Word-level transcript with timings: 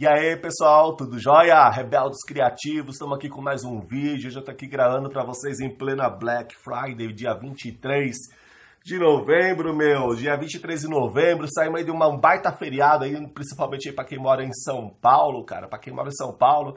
E 0.00 0.06
aí, 0.06 0.36
pessoal, 0.36 0.94
tudo 0.94 1.18
jóia? 1.18 1.68
Rebeldes 1.70 2.22
Criativos, 2.24 2.94
estamos 2.94 3.16
aqui 3.16 3.28
com 3.28 3.42
mais 3.42 3.64
um 3.64 3.80
vídeo. 3.80 4.28
Eu 4.28 4.30
já 4.30 4.38
estou 4.38 4.52
aqui 4.52 4.68
gravando 4.68 5.10
para 5.10 5.24
vocês 5.24 5.58
em 5.58 5.76
plena 5.76 6.08
Black 6.08 6.54
Friday, 6.54 7.12
dia 7.12 7.34
23 7.34 8.14
de 8.84 8.96
novembro, 8.96 9.74
meu. 9.74 10.14
Dia 10.14 10.36
23 10.36 10.82
de 10.82 10.88
novembro, 10.88 11.48
saímos 11.52 11.80
aí 11.80 11.84
de 11.84 11.90
uma, 11.90 12.06
um 12.06 12.16
baita 12.16 12.52
feriado 12.52 13.02
aí, 13.02 13.12
principalmente 13.32 13.90
para 13.90 14.04
quem 14.04 14.20
mora 14.20 14.44
em 14.44 14.52
São 14.52 14.88
Paulo, 15.02 15.44
cara. 15.44 15.66
Para 15.66 15.80
quem 15.80 15.92
mora 15.92 16.10
em 16.10 16.16
São 16.16 16.32
Paulo, 16.32 16.76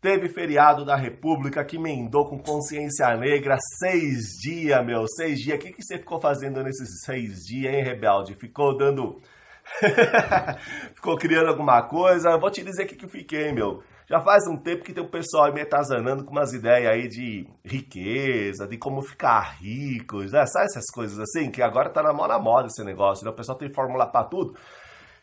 teve 0.00 0.28
feriado 0.28 0.84
da 0.84 0.94
República 0.94 1.64
que 1.64 1.78
emendou 1.78 2.28
com 2.28 2.38
consciência 2.38 3.16
negra 3.16 3.56
seis 3.80 4.38
dias, 4.40 4.86
meu. 4.86 5.04
Seis 5.08 5.40
dias. 5.40 5.56
O 5.56 5.60
que, 5.60 5.72
que 5.72 5.82
você 5.82 5.98
ficou 5.98 6.20
fazendo 6.20 6.62
nesses 6.62 7.02
seis 7.04 7.40
dias, 7.40 7.74
hein, 7.74 7.82
Rebelde? 7.82 8.36
Ficou 8.38 8.76
dando 8.76 9.20
Ficou 10.94 11.16
criando 11.16 11.48
alguma 11.48 11.82
coisa? 11.82 12.36
Vou 12.38 12.50
te 12.50 12.62
dizer 12.62 12.84
o 12.84 12.86
que, 12.86 12.96
que 12.96 13.08
fiquei, 13.08 13.52
meu. 13.52 13.82
Já 14.08 14.20
faz 14.20 14.46
um 14.46 14.56
tempo 14.56 14.84
que 14.84 14.92
tem 14.92 15.02
um 15.02 15.08
pessoal 15.08 15.44
aí 15.44 15.52
me 15.54 15.62
atazanando 15.62 16.24
com 16.24 16.32
umas 16.32 16.52
ideias 16.52 16.92
aí 16.92 17.08
de 17.08 17.48
riqueza, 17.64 18.66
de 18.66 18.76
como 18.76 19.00
ficar 19.00 19.56
rico, 19.60 20.18
né? 20.18 20.44
sabe 20.44 20.66
essas 20.66 20.90
coisas 20.92 21.18
assim? 21.18 21.50
Que 21.50 21.62
agora 21.62 21.88
tá 21.88 22.02
na 22.02 22.12
moda, 22.12 22.34
na 22.34 22.38
moda 22.38 22.66
esse 22.66 22.84
negócio, 22.84 23.24
né? 23.24 23.30
O 23.30 23.34
pessoal 23.34 23.56
tem 23.56 23.72
fórmula 23.72 24.06
para 24.06 24.24
tudo. 24.24 24.54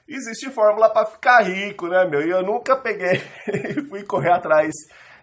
Existe 0.08 0.50
fórmula 0.50 0.90
para 0.90 1.06
ficar 1.06 1.42
rico, 1.44 1.88
né, 1.88 2.04
meu? 2.06 2.26
E 2.26 2.32
eu 2.32 2.42
nunca 2.42 2.76
peguei 2.76 3.22
e 3.78 3.88
fui 3.88 4.04
correr 4.04 4.32
atrás 4.32 4.74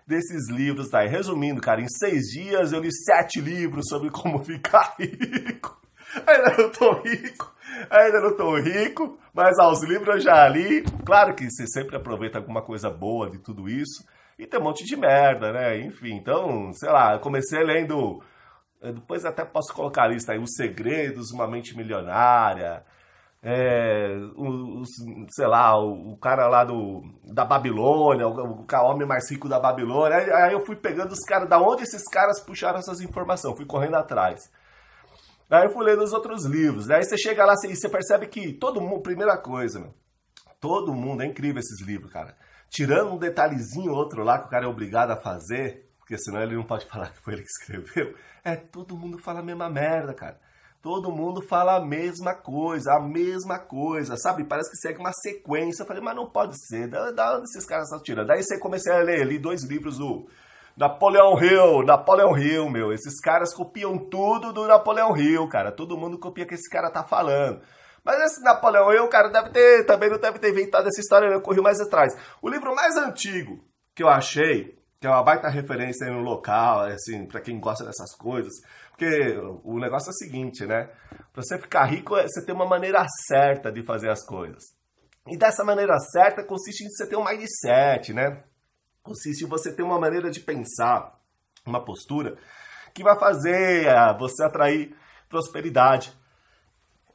desses 0.07 0.49
livros, 0.49 0.89
tá? 0.89 1.01
Resumindo, 1.01 1.61
cara, 1.61 1.81
em 1.81 1.89
seis 1.89 2.27
dias 2.27 2.73
eu 2.73 2.81
li 2.81 2.93
sete 2.93 3.41
livros 3.41 3.87
sobre 3.89 4.11
como 4.11 4.39
ficar 4.45 4.95
rico. 4.97 5.77
Ainda 6.27 6.57
não 6.57 6.71
tô 6.71 6.93
rico, 7.03 7.55
ainda 7.91 8.21
não 8.21 8.37
tô 8.37 8.57
rico, 8.59 9.19
mas 9.35 9.59
aos 9.59 9.83
livros 9.83 10.15
eu 10.15 10.21
já 10.21 10.49
li. 10.49 10.83
Claro 11.05 11.35
que 11.35 11.51
você 11.51 11.67
sempre 11.67 11.97
aproveita 11.97 12.39
alguma 12.39 12.63
coisa 12.63 12.89
boa 12.91 13.31
de 13.31 13.39
tudo 13.39 13.69
isso. 13.69 14.05
E 14.39 14.47
tem 14.47 14.61
um 14.61 14.65
monte 14.65 14.85
de 14.85 14.97
merda, 14.97 15.53
né? 15.53 15.79
Enfim, 15.81 16.15
então, 16.15 16.73
sei 16.75 16.91
lá, 16.91 17.15
eu 17.15 17.21
comecei 17.21 17.63
lendo. 17.63 18.23
Depois 18.83 19.25
até 19.25 19.45
posso 19.45 19.75
colocar 19.75 20.05
a 20.05 20.09
lista 20.09 20.33
aí: 20.33 20.39
Os 20.39 20.55
Segredos, 20.55 21.33
Uma 21.33 21.47
Mente 21.47 21.77
Milionária. 21.77 22.85
É, 23.43 24.17
o, 24.35 24.81
o, 24.81 24.85
sei 25.31 25.47
lá, 25.47 25.79
o, 25.79 26.13
o, 26.13 26.17
cara 26.17 26.49
lá 26.49 26.65
do, 26.65 27.03
da 27.23 27.45
Babilônia, 27.45 28.27
o, 28.27 28.33
o 28.33 28.67
homem 28.85 29.07
mais 29.07 29.31
rico 29.31 29.49
da 29.49 29.61
Babilônia. 29.61 30.17
Aí, 30.17 30.33
aí 30.33 30.53
eu 30.53 30.67
fui 30.67 30.75
pegando 30.75 31.13
os 31.13 31.21
caras, 31.21 31.49
da 31.49 31.59
onde 31.59 31.85
esses 31.85 32.03
caras 32.09 32.41
puxaram 32.41 32.79
essas 32.79 33.01
informações, 33.01 33.57
fui 33.57 33.67
correndo 33.67 33.95
atrás. 33.97 34.51
Aí 35.49 35.65
eu 35.65 35.71
fui 35.71 35.85
lendo 35.85 36.03
os 36.03 36.13
outros 36.13 36.45
livros. 36.45 36.91
Aí 36.91 37.05
você 37.05 37.17
chega 37.17 37.45
lá 37.45 37.55
e 37.65 37.77
você 37.77 37.89
percebe 37.89 38.27
que 38.27 38.53
todo 38.53 38.81
mundo, 38.81 39.03
primeira 39.03 39.37
coisa, 39.39 39.79
meu, 39.79 39.95
todo 40.61 40.93
mundo, 40.93 41.23
é 41.23 41.27
incrível 41.27 41.61
esses 41.61 41.81
livros, 41.81 42.13
cara. 42.13 42.37
Tirando 42.69 43.13
um 43.13 43.19
detalhezinho 43.19 43.93
outro 43.93 44.25
lá 44.25 44.39
que 44.39 44.47
o 44.47 44.51
cara 44.51 44.65
é 44.65 44.69
obrigado 44.69 45.13
a 45.13 45.17
fazer, 45.17 45.89
porque 45.99 46.19
senão 46.19 46.43
ele 46.43 46.57
não 46.57 46.65
pode 46.65 46.87
falar 46.91 47.11
que 47.11 47.23
foi 47.23 47.35
ele 47.35 47.43
que 47.43 47.49
escreveu. 47.49 48.15
É, 48.45 48.57
todo 48.57 48.97
mundo 48.97 49.19
fala 49.19 49.41
a 49.41 49.43
mesma 49.43 49.71
merda, 49.71 50.13
cara. 50.13 50.41
Todo 50.83 51.11
mundo 51.11 51.43
fala 51.43 51.77
a 51.77 51.85
mesma 51.85 52.33
coisa, 52.35 52.93
a 52.93 53.01
mesma 53.01 53.59
coisa, 53.59 54.17
sabe? 54.17 54.45
Parece 54.45 54.71
que 54.71 54.77
segue 54.77 55.01
uma 55.01 55.13
sequência. 55.13 55.83
Eu 55.83 55.87
falei, 55.87 56.03
mas 56.03 56.15
não 56.15 56.31
pode 56.31 56.55
ser. 56.67 56.89
Da, 56.89 57.11
da 57.11 57.39
onde 57.39 57.45
esses 57.45 57.67
caras 57.67 57.87
estão 57.87 58.01
tirando? 58.01 58.29
Daí 58.29 58.43
você 58.43 58.59
comecei 58.61 58.93
a 58.93 58.99
ler, 58.99 59.27
li 59.27 59.39
dois 59.39 59.65
livros 59.65 59.99
do 59.99 60.29
Napoleão 60.77 61.43
Hill, 61.43 61.83
Napoleão 61.85 62.37
Hill, 62.37 62.69
meu. 62.69 62.93
Esses 62.93 63.19
caras 63.21 63.55
copiam 63.55 63.97
tudo 63.97 64.53
do 64.53 64.67
Napoleão 64.67 65.17
Hill, 65.17 65.49
cara. 65.49 65.73
Todo 65.73 65.97
mundo 65.97 66.19
copia 66.19 66.45
o 66.45 66.47
que 66.47 66.55
esse 66.55 66.69
cara 66.69 66.91
tá 66.91 67.03
falando. 67.03 67.63
Mas 68.05 68.21
esse 68.21 68.43
Napoleão 68.43 68.93
Hill, 68.93 69.09
cara, 69.09 69.29
deve 69.29 69.51
ter, 69.51 69.85
também 69.85 70.11
não 70.11 70.19
deve 70.19 70.39
ter 70.39 70.51
inventado 70.51 70.87
essa 70.87 71.01
história, 71.01 71.27
eu 71.27 71.41
corri 71.41 71.61
mais 71.61 71.81
atrás. 71.81 72.15
O 72.41 72.49
livro 72.49 72.75
mais 72.75 72.97
antigo 72.97 73.65
que 73.95 74.03
eu 74.03 74.09
achei, 74.09 74.79
que 75.01 75.07
é 75.07 75.11
uma 75.11 75.25
baita 75.25 75.49
referência 75.49 76.07
aí 76.07 76.13
no 76.13 76.21
local, 76.21 76.83
assim, 76.83 77.27
para 77.27 77.41
quem 77.41 77.59
gosta 77.59 77.85
dessas 77.85 78.15
coisas, 78.15 78.53
porque 78.91 79.37
o 79.65 79.79
negócio 79.79 80.11
é 80.11 80.13
o 80.13 80.15
seguinte, 80.15 80.65
né? 80.67 80.89
Pra 81.33 81.43
você 81.43 81.59
ficar 81.59 81.85
rico, 81.87 82.17
é, 82.17 82.23
você 82.29 82.45
tem 82.45 82.55
uma 82.55 82.67
maneira 82.67 83.05
certa 83.27 83.73
de 83.73 83.83
fazer 83.83 84.11
as 84.11 84.25
coisas. 84.25 84.63
E 85.27 85.37
dessa 85.37 85.65
maneira 85.65 85.99
certa 85.99 86.45
consiste 86.45 86.85
em 86.85 86.89
você 86.89 87.09
ter 87.09 87.17
um 87.17 87.25
mindset, 87.25 88.13
né? 88.13 88.43
Consiste 89.07 89.45
em 89.45 89.49
você 89.49 89.73
ter 89.73 89.83
uma 89.83 89.99
maneira 89.99 90.31
de 90.31 90.41
pensar, 90.41 91.19
uma 91.65 91.83
postura 91.83 92.37
que 92.93 93.05
vai 93.05 93.19
fazer 93.19 93.87
uh, 93.87 94.19
você 94.19 94.45
atrair 94.45 94.95
prosperidade. 95.29 96.13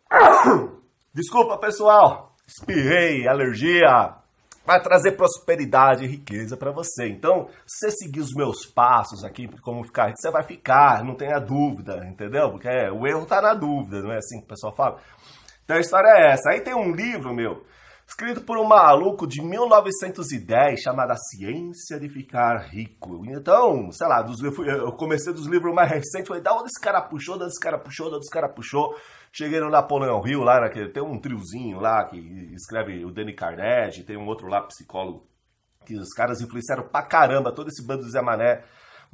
Desculpa, 1.14 1.58
pessoal, 1.58 2.36
espirrei, 2.48 3.28
alergia. 3.28 4.16
Vai 4.64 4.80
trazer 4.80 5.14
prosperidade 5.14 6.06
e 6.06 6.08
riqueza 6.08 6.56
para 6.56 6.72
você. 6.72 7.08
Então, 7.08 7.50
se 7.66 7.90
você 7.90 8.04
seguir 8.04 8.20
os 8.20 8.34
meus 8.34 8.64
passos 8.64 9.24
aqui, 9.24 9.48
como 9.62 9.84
ficar 9.84 10.14
você 10.16 10.30
vai 10.30 10.44
ficar, 10.44 11.04
não 11.04 11.16
tenha 11.16 11.40
dúvida, 11.40 12.06
entendeu? 12.06 12.52
Porque 12.52 12.68
é, 12.68 12.92
o 12.92 13.08
erro 13.08 13.26
tá 13.26 13.42
na 13.42 13.56
dúvida, 13.56 14.04
não 14.04 14.12
é 14.12 14.18
assim 14.18 14.38
que 14.38 14.46
o 14.46 14.50
pessoal 14.50 14.74
fala? 14.74 15.00
Então 15.66 15.78
a 15.78 15.80
história 15.80 16.10
é 16.10 16.34
essa. 16.34 16.52
Aí 16.52 16.62
tem 16.62 16.76
um 16.76 16.92
livro, 16.92 17.34
meu, 17.34 17.66
escrito 18.12 18.42
por 18.42 18.58
um 18.58 18.66
maluco 18.66 19.26
de 19.26 19.42
1910 19.42 20.82
chamado 20.82 21.12
A 21.12 21.16
Ciência 21.16 21.98
de 21.98 22.10
Ficar 22.10 22.58
Rico. 22.58 23.24
Então, 23.26 23.90
sei 23.92 24.08
lá, 24.08 24.22
dos, 24.22 24.42
eu 24.44 24.92
comecei 24.92 25.34
dos 25.34 25.48
livros 25.48 25.74
mais 25.74 25.90
recentes, 25.90 26.28
falei, 26.28 26.44
da 26.44 26.54
onde 26.54 26.66
esse 26.66 26.80
cara 26.80 27.02
puxou, 27.02 27.38
da 27.38 27.46
onde 27.46 27.54
esse 27.54 27.60
cara 27.60 27.80
puxou, 27.80 28.10
da 28.10 28.18
onde 28.18 28.26
esse 28.26 28.34
cara 28.34 28.50
puxou. 28.50 28.96
Cheguei 29.32 29.62
no 29.62 29.70
Napoleão 29.70 30.22
Hill 30.28 30.44
lá, 30.44 30.60
naquele, 30.60 30.90
tem 30.90 31.02
um 31.02 31.18
triozinho 31.18 31.80
lá 31.80 32.04
que 32.04 32.18
escreve 32.54 33.06
o 33.06 33.12
Danny 33.12 33.34
Carnegie, 33.34 34.04
tem 34.04 34.18
um 34.18 34.28
outro 34.28 34.48
lá, 34.48 34.62
psicólogo, 34.62 35.26
que 35.86 35.96
os 35.96 36.10
caras 36.10 36.42
influenciaram 36.42 36.84
pra 36.84 37.04
caramba 37.04 37.54
todo 37.54 37.70
esse 37.70 37.86
bando 37.86 38.04
do 38.04 38.12
Zé 38.12 38.22
Mané 38.22 38.62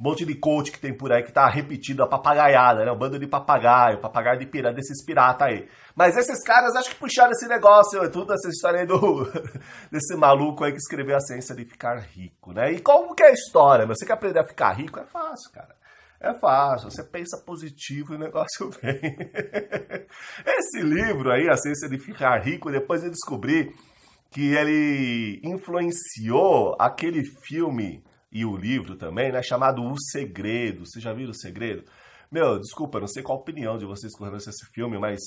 um 0.00 0.04
monte 0.04 0.24
de 0.24 0.34
coach 0.36 0.70
que 0.70 0.78
tem 0.78 0.96
por 0.96 1.10
aí 1.10 1.24
que 1.24 1.32
tá 1.32 1.48
repetido 1.48 2.04
a 2.04 2.06
papagaiada, 2.06 2.84
né? 2.84 2.92
Um 2.92 2.96
bando 2.96 3.18
de 3.18 3.26
papagaio, 3.26 4.00
papagaio 4.00 4.38
de 4.38 4.46
pirata, 4.46 4.76
desses 4.76 5.04
piratas 5.04 5.48
aí. 5.48 5.68
Mas 5.96 6.16
esses 6.16 6.40
caras 6.44 6.76
acho 6.76 6.90
que 6.90 6.96
puxaram 6.96 7.32
esse 7.32 7.48
negócio, 7.48 8.08
tudo 8.10 8.32
essa 8.32 8.48
história 8.48 8.80
aí 8.80 8.86
do, 8.86 9.24
desse 9.90 10.14
maluco 10.14 10.62
aí 10.62 10.70
que 10.70 10.78
escreveu 10.78 11.16
a 11.16 11.20
ciência 11.20 11.52
de 11.54 11.64
ficar 11.64 11.98
rico, 11.98 12.52
né? 12.52 12.72
E 12.72 12.80
como 12.80 13.12
que 13.12 13.24
é 13.24 13.30
a 13.30 13.32
história? 13.32 13.86
Você 13.86 14.06
quer 14.06 14.12
aprender 14.12 14.38
a 14.38 14.46
ficar 14.46 14.72
rico? 14.72 15.00
É 15.00 15.04
fácil, 15.04 15.50
cara. 15.52 15.76
É 16.20 16.36
fácil, 16.38 16.90
você 16.90 17.04
pensa 17.04 17.42
positivo 17.44 18.12
e 18.12 18.16
o 18.16 18.18
negócio 18.18 18.70
vem. 18.82 19.00
Esse 20.46 20.80
livro 20.80 21.30
aí, 21.30 21.48
A 21.48 21.56
Ciência 21.56 21.88
de 21.88 21.98
Ficar 21.98 22.38
Rico, 22.38 22.72
depois 22.72 23.04
eu 23.04 23.10
descobri 23.10 23.72
que 24.30 24.52
ele 24.52 25.40
influenciou 25.44 26.76
aquele 26.78 27.22
filme 27.46 28.04
e 28.30 28.44
o 28.44 28.56
livro 28.56 28.96
também, 28.96 29.32
né? 29.32 29.42
Chamado 29.42 29.82
O 29.82 29.94
Segredo. 29.98 30.86
Vocês 30.86 31.02
já 31.02 31.12
viram 31.12 31.30
O 31.30 31.34
Segredo? 31.34 31.84
Meu, 32.30 32.58
desculpa, 32.58 33.00
não 33.00 33.06
sei 33.06 33.22
qual 33.22 33.38
a 33.38 33.40
opinião 33.40 33.78
de 33.78 33.86
vocês 33.86 34.14
com 34.14 34.24
relação 34.24 34.50
a 34.50 34.54
esse 34.54 34.66
filme, 34.72 34.98
mas 34.98 35.18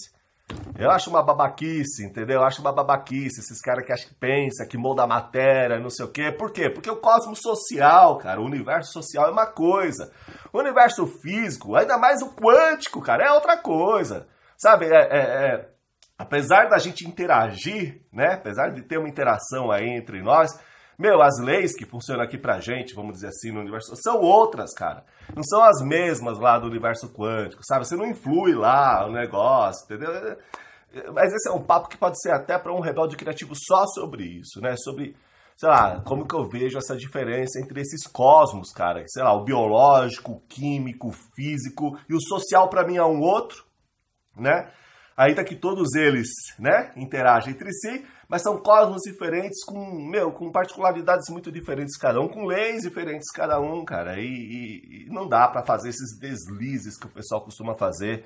eu 0.78 0.92
acho 0.92 1.10
uma 1.10 1.24
babaquice, 1.24 2.06
entendeu? 2.06 2.40
Eu 2.40 2.44
acho 2.44 2.62
uma 2.62 2.72
babaquice 2.72 3.40
esses 3.40 3.60
caras 3.62 3.86
que 3.86 3.92
acham 3.92 4.08
que 4.08 4.16
pensa, 4.16 4.66
que 4.66 4.78
molda 4.78 5.04
a 5.04 5.08
matéria, 5.08 5.80
não 5.80 5.90
sei 5.90 6.06
o 6.06 6.12
quê. 6.12 6.32
Por 6.32 6.52
quê? 6.52 6.70
Porque 6.70 6.90
o 6.90 6.98
cosmos 6.98 7.40
social, 7.40 8.18
cara, 8.18 8.40
o 8.40 8.46
universo 8.46 8.92
social 8.92 9.28
é 9.28 9.32
uma 9.32 9.48
coisa. 9.48 10.12
O 10.54 10.60
universo 10.60 11.08
físico, 11.22 11.76
ainda 11.76 11.98
mais 11.98 12.22
o 12.22 12.34
quântico, 12.36 13.02
cara, 13.02 13.26
é 13.26 13.32
outra 13.32 13.58
coisa. 13.58 14.28
Sabe, 14.58 14.86
é, 14.86 15.08
é, 15.10 15.20
é 15.20 15.70
apesar 16.18 16.70
da 16.70 16.78
gente 16.78 17.08
interagir, 17.08 18.02
né? 18.12 18.34
Apesar 18.34 18.70
de 18.70 18.82
ter 18.84 18.98
uma 18.98 19.10
interação 19.10 19.72
aí 19.72 19.90
entre 19.90 20.22
nós, 20.22 20.52
meu, 21.02 21.22
as 21.22 21.40
leis 21.40 21.76
que 21.76 21.86
funcionam 21.86 22.24
aqui 22.24 22.38
pra 22.38 22.60
gente, 22.60 22.94
vamos 22.94 23.14
dizer 23.14 23.28
assim, 23.28 23.52
no 23.52 23.60
universo, 23.60 23.96
são 23.96 24.22
outras, 24.22 24.72
cara. 24.74 25.04
Não 25.36 25.44
são 25.44 25.64
as 25.64 25.82
mesmas 25.82 26.38
lá 26.38 26.60
do 26.60 26.68
universo 26.68 27.10
quântico, 27.10 27.64
sabe? 27.66 27.86
Você 27.86 27.96
não 27.96 28.06
influi 28.06 28.54
lá 28.54 29.08
o 29.08 29.12
negócio, 29.12 29.84
entendeu? 29.86 30.38
Mas 31.14 31.34
esse 31.34 31.50
é 31.50 31.52
um 31.52 31.64
papo 31.64 31.90
que 31.90 31.98
pode 31.98 32.22
ser 32.22 32.32
até 32.32 32.58
para 32.58 32.74
um 32.74 32.80
rebelde 32.80 33.16
criativo 33.16 33.54
só 33.56 33.88
sobre 33.88 34.24
isso, 34.24 34.62
né? 34.62 34.76
Sobre, 34.78 35.16
sei 35.58 35.70
lá, 35.70 36.02
como 36.02 36.28
que 36.28 36.36
eu 36.36 36.48
vejo 36.48 36.78
essa 36.78 36.96
diferença 36.96 37.60
entre 37.60 37.82
esses 37.82 38.06
cosmos, 38.06 38.72
cara. 38.72 39.04
Sei 39.08 39.24
lá, 39.24 39.34
o 39.34 39.44
biológico, 39.44 40.34
o 40.34 40.42
químico, 40.42 41.08
o 41.08 41.16
físico 41.36 41.98
e 42.08 42.14
o 42.14 42.22
social 42.22 42.70
para 42.70 42.86
mim 42.86 42.98
é 42.98 43.04
um 43.04 43.22
outro, 43.22 43.66
né? 44.38 44.72
Ainda 45.16 45.44
que 45.44 45.56
todos 45.56 45.94
eles, 45.94 46.30
né, 46.58 46.92
interagem 46.96 47.54
entre 47.54 47.72
si, 47.74 48.06
mas 48.32 48.44
são 48.44 48.58
cosmos 48.58 49.02
diferentes 49.02 49.62
com, 49.66 49.78
meu, 50.10 50.32
com 50.32 50.50
particularidades 50.50 51.30
muito 51.30 51.52
diferentes 51.52 51.98
cada 51.98 52.22
um, 52.22 52.30
com 52.30 52.46
leis 52.46 52.84
diferentes 52.84 53.30
cada 53.30 53.60
um, 53.60 53.84
cara. 53.84 54.22
E, 54.22 54.26
e, 54.26 55.06
e 55.06 55.10
não 55.10 55.28
dá 55.28 55.50
para 55.50 55.66
fazer 55.66 55.90
esses 55.90 56.18
deslizes 56.18 56.98
que 56.98 57.08
o 57.08 57.10
pessoal 57.10 57.42
costuma 57.42 57.76
fazer. 57.76 58.24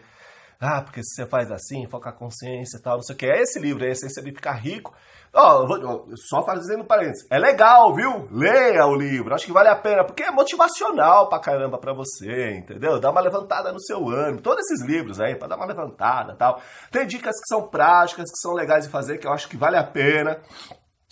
Ah, 0.59 0.81
porque 0.81 1.03
se 1.03 1.15
você 1.15 1.25
faz 1.25 1.51
assim, 1.51 1.87
foca 1.87 2.09
a 2.09 2.13
consciência 2.13 2.77
e 2.77 2.81
tal, 2.81 2.95
não 2.95 3.03
sei 3.03 3.15
o 3.15 3.17
que. 3.17 3.25
É 3.25 3.41
esse 3.41 3.59
livro, 3.59 3.83
é 3.85 3.89
a 3.89 3.91
essência 3.91 4.21
de 4.21 4.31
ficar 4.31 4.53
rico. 4.53 4.93
Ó, 5.33 5.65
oh, 5.65 6.15
só 6.15 6.45
fazendo 6.45 6.85
parênteses. 6.85 7.27
É 7.29 7.37
legal, 7.37 7.93
viu? 7.93 8.25
Leia 8.31 8.85
o 8.85 8.95
livro. 8.95 9.35
Acho 9.35 9.45
que 9.45 9.51
vale 9.51 9.67
a 9.67 9.75
pena, 9.75 10.05
porque 10.05 10.23
é 10.23 10.31
motivacional 10.31 11.27
pra 11.27 11.39
caramba 11.39 11.77
pra 11.77 11.91
você, 11.91 12.55
entendeu? 12.55 13.01
Dá 13.01 13.11
uma 13.11 13.19
levantada 13.19 13.71
no 13.73 13.81
seu 13.81 14.07
ânimo. 14.07 14.41
Todos 14.41 14.63
esses 14.63 14.85
livros 14.85 15.19
aí, 15.19 15.35
pra 15.35 15.49
dar 15.49 15.57
uma 15.57 15.65
levantada 15.65 16.35
tal. 16.35 16.61
Tem 16.89 17.05
dicas 17.05 17.35
que 17.35 17.47
são 17.49 17.67
práticas, 17.67 18.31
que 18.31 18.37
são 18.37 18.53
legais 18.53 18.85
de 18.85 18.89
fazer, 18.89 19.17
que 19.17 19.27
eu 19.27 19.33
acho 19.33 19.49
que 19.49 19.57
vale 19.57 19.75
a 19.75 19.83
pena. 19.83 20.39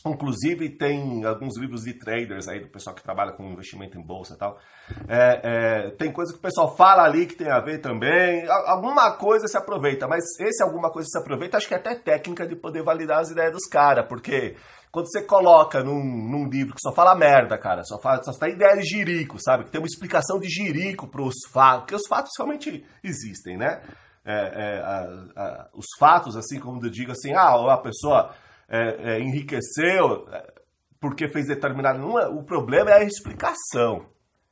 Inclusive, 0.06 0.70
tem 0.70 1.24
alguns 1.24 1.58
livros 1.58 1.84
de 1.84 1.94
traders 1.94 2.50
aí, 2.50 2.60
do 2.60 2.68
pessoal 2.68 2.94
que 2.94 3.02
trabalha 3.02 3.32
com 3.32 3.50
investimento 3.50 3.98
em 3.98 4.02
bolsa 4.02 4.34
e 4.34 4.38
tal. 4.38 4.60
É, 5.08 5.40
é, 5.44 5.90
tem 5.92 6.12
coisa 6.12 6.34
que 6.34 6.40
o 6.40 6.42
pessoal 6.42 6.76
fala 6.76 7.04
ali 7.04 7.26
que 7.26 7.36
tem 7.36 7.50
a 7.50 7.62
ver 7.62 7.80
também. 7.80 8.46
Alguma 8.50 9.12
coisa 9.12 9.48
se 9.48 9.58
aproveita, 9.58 10.06
mas 10.06 10.26
esse 10.42 10.62
alguma 10.62 10.92
coisa 10.92 11.08
se 11.10 11.18
aproveita, 11.18 11.56
acho 11.56 11.70
que 11.70 11.74
é 11.74 11.78
até 11.78 11.96
técnica 11.96 12.46
de 12.46 12.54
poder 12.54 12.84
validar 12.84 13.20
as 13.20 13.32
ideias 13.32 13.54
dos 13.54 13.66
caras, 13.66 14.06
porque 14.08 14.58
quando 14.92 15.10
você 15.10 15.24
coloca 15.24 15.82
num, 15.82 16.04
num, 16.04 16.50
livro 16.50 16.76
que 16.76 16.82
só 16.82 16.94
fala 16.94 17.16
merda, 17.16 17.58
cara, 17.58 17.84
só, 17.86 17.98
fala, 18.00 18.22
só 18.24 18.34
tá 18.34 18.50
ideia 18.50 18.76
de 18.76 18.84
jirico, 18.84 19.42
sabe? 19.42 19.64
Que 19.64 19.72
tem 19.72 19.80
uma 19.82 19.88
explicação 19.88 20.38
de 20.38 20.50
jirico 20.50 21.08
pros 21.08 21.34
fatos, 21.50 21.80
porque 21.80 21.96
os 21.96 22.08
fatos 22.08 22.32
realmente 22.38 22.86
existem, 23.02 23.58
né? 23.58 23.82
É, 24.26 24.34
é, 24.34 24.80
a, 24.80 25.42
a, 25.42 25.70
os 25.74 25.88
fatos, 25.98 26.38
assim 26.38 26.60
como 26.60 26.86
eu 26.86 26.92
digo 26.92 27.12
assim, 27.12 27.34
ah, 27.34 27.74
a 27.74 27.78
pessoa 27.78 28.34
é, 28.68 29.16
é, 29.16 29.20
enriqueceu 29.20 30.28
é, 30.32 30.54
porque 31.00 31.28
fez 31.28 31.48
determinado. 31.48 32.00
Não 32.00 32.20
é, 32.20 32.28
o 32.28 32.44
problema 32.44 32.92
é 32.92 33.02
a 33.02 33.04
explicação. 33.04 34.06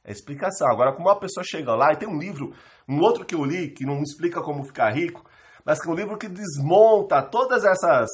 É 0.04 0.10
a 0.10 0.12
explicação. 0.12 0.68
Agora, 0.68 0.94
como 0.94 1.08
uma 1.08 1.19
pessoa 1.19 1.44
chega 1.44 1.75
lá 1.75 1.94
e 1.94 1.98
tem 1.98 2.08
um 2.08 2.19
livro, 2.19 2.54
um 2.88 3.00
outro 3.00 3.25
que 3.25 3.36
eu 3.36 3.44
li, 3.44 3.69
que 3.69 3.86
não 3.86 4.02
explica 4.02 4.42
como 4.42 4.63
ficar 4.63 4.90
rico, 4.92 5.24
mas 5.66 5.81
que 5.81 5.88
é 5.88 5.92
um 5.92 5.96
livro 5.96 6.18
que 6.18 6.28
desmonta 6.28 7.22
todas 7.22 7.63
essas 7.63 8.10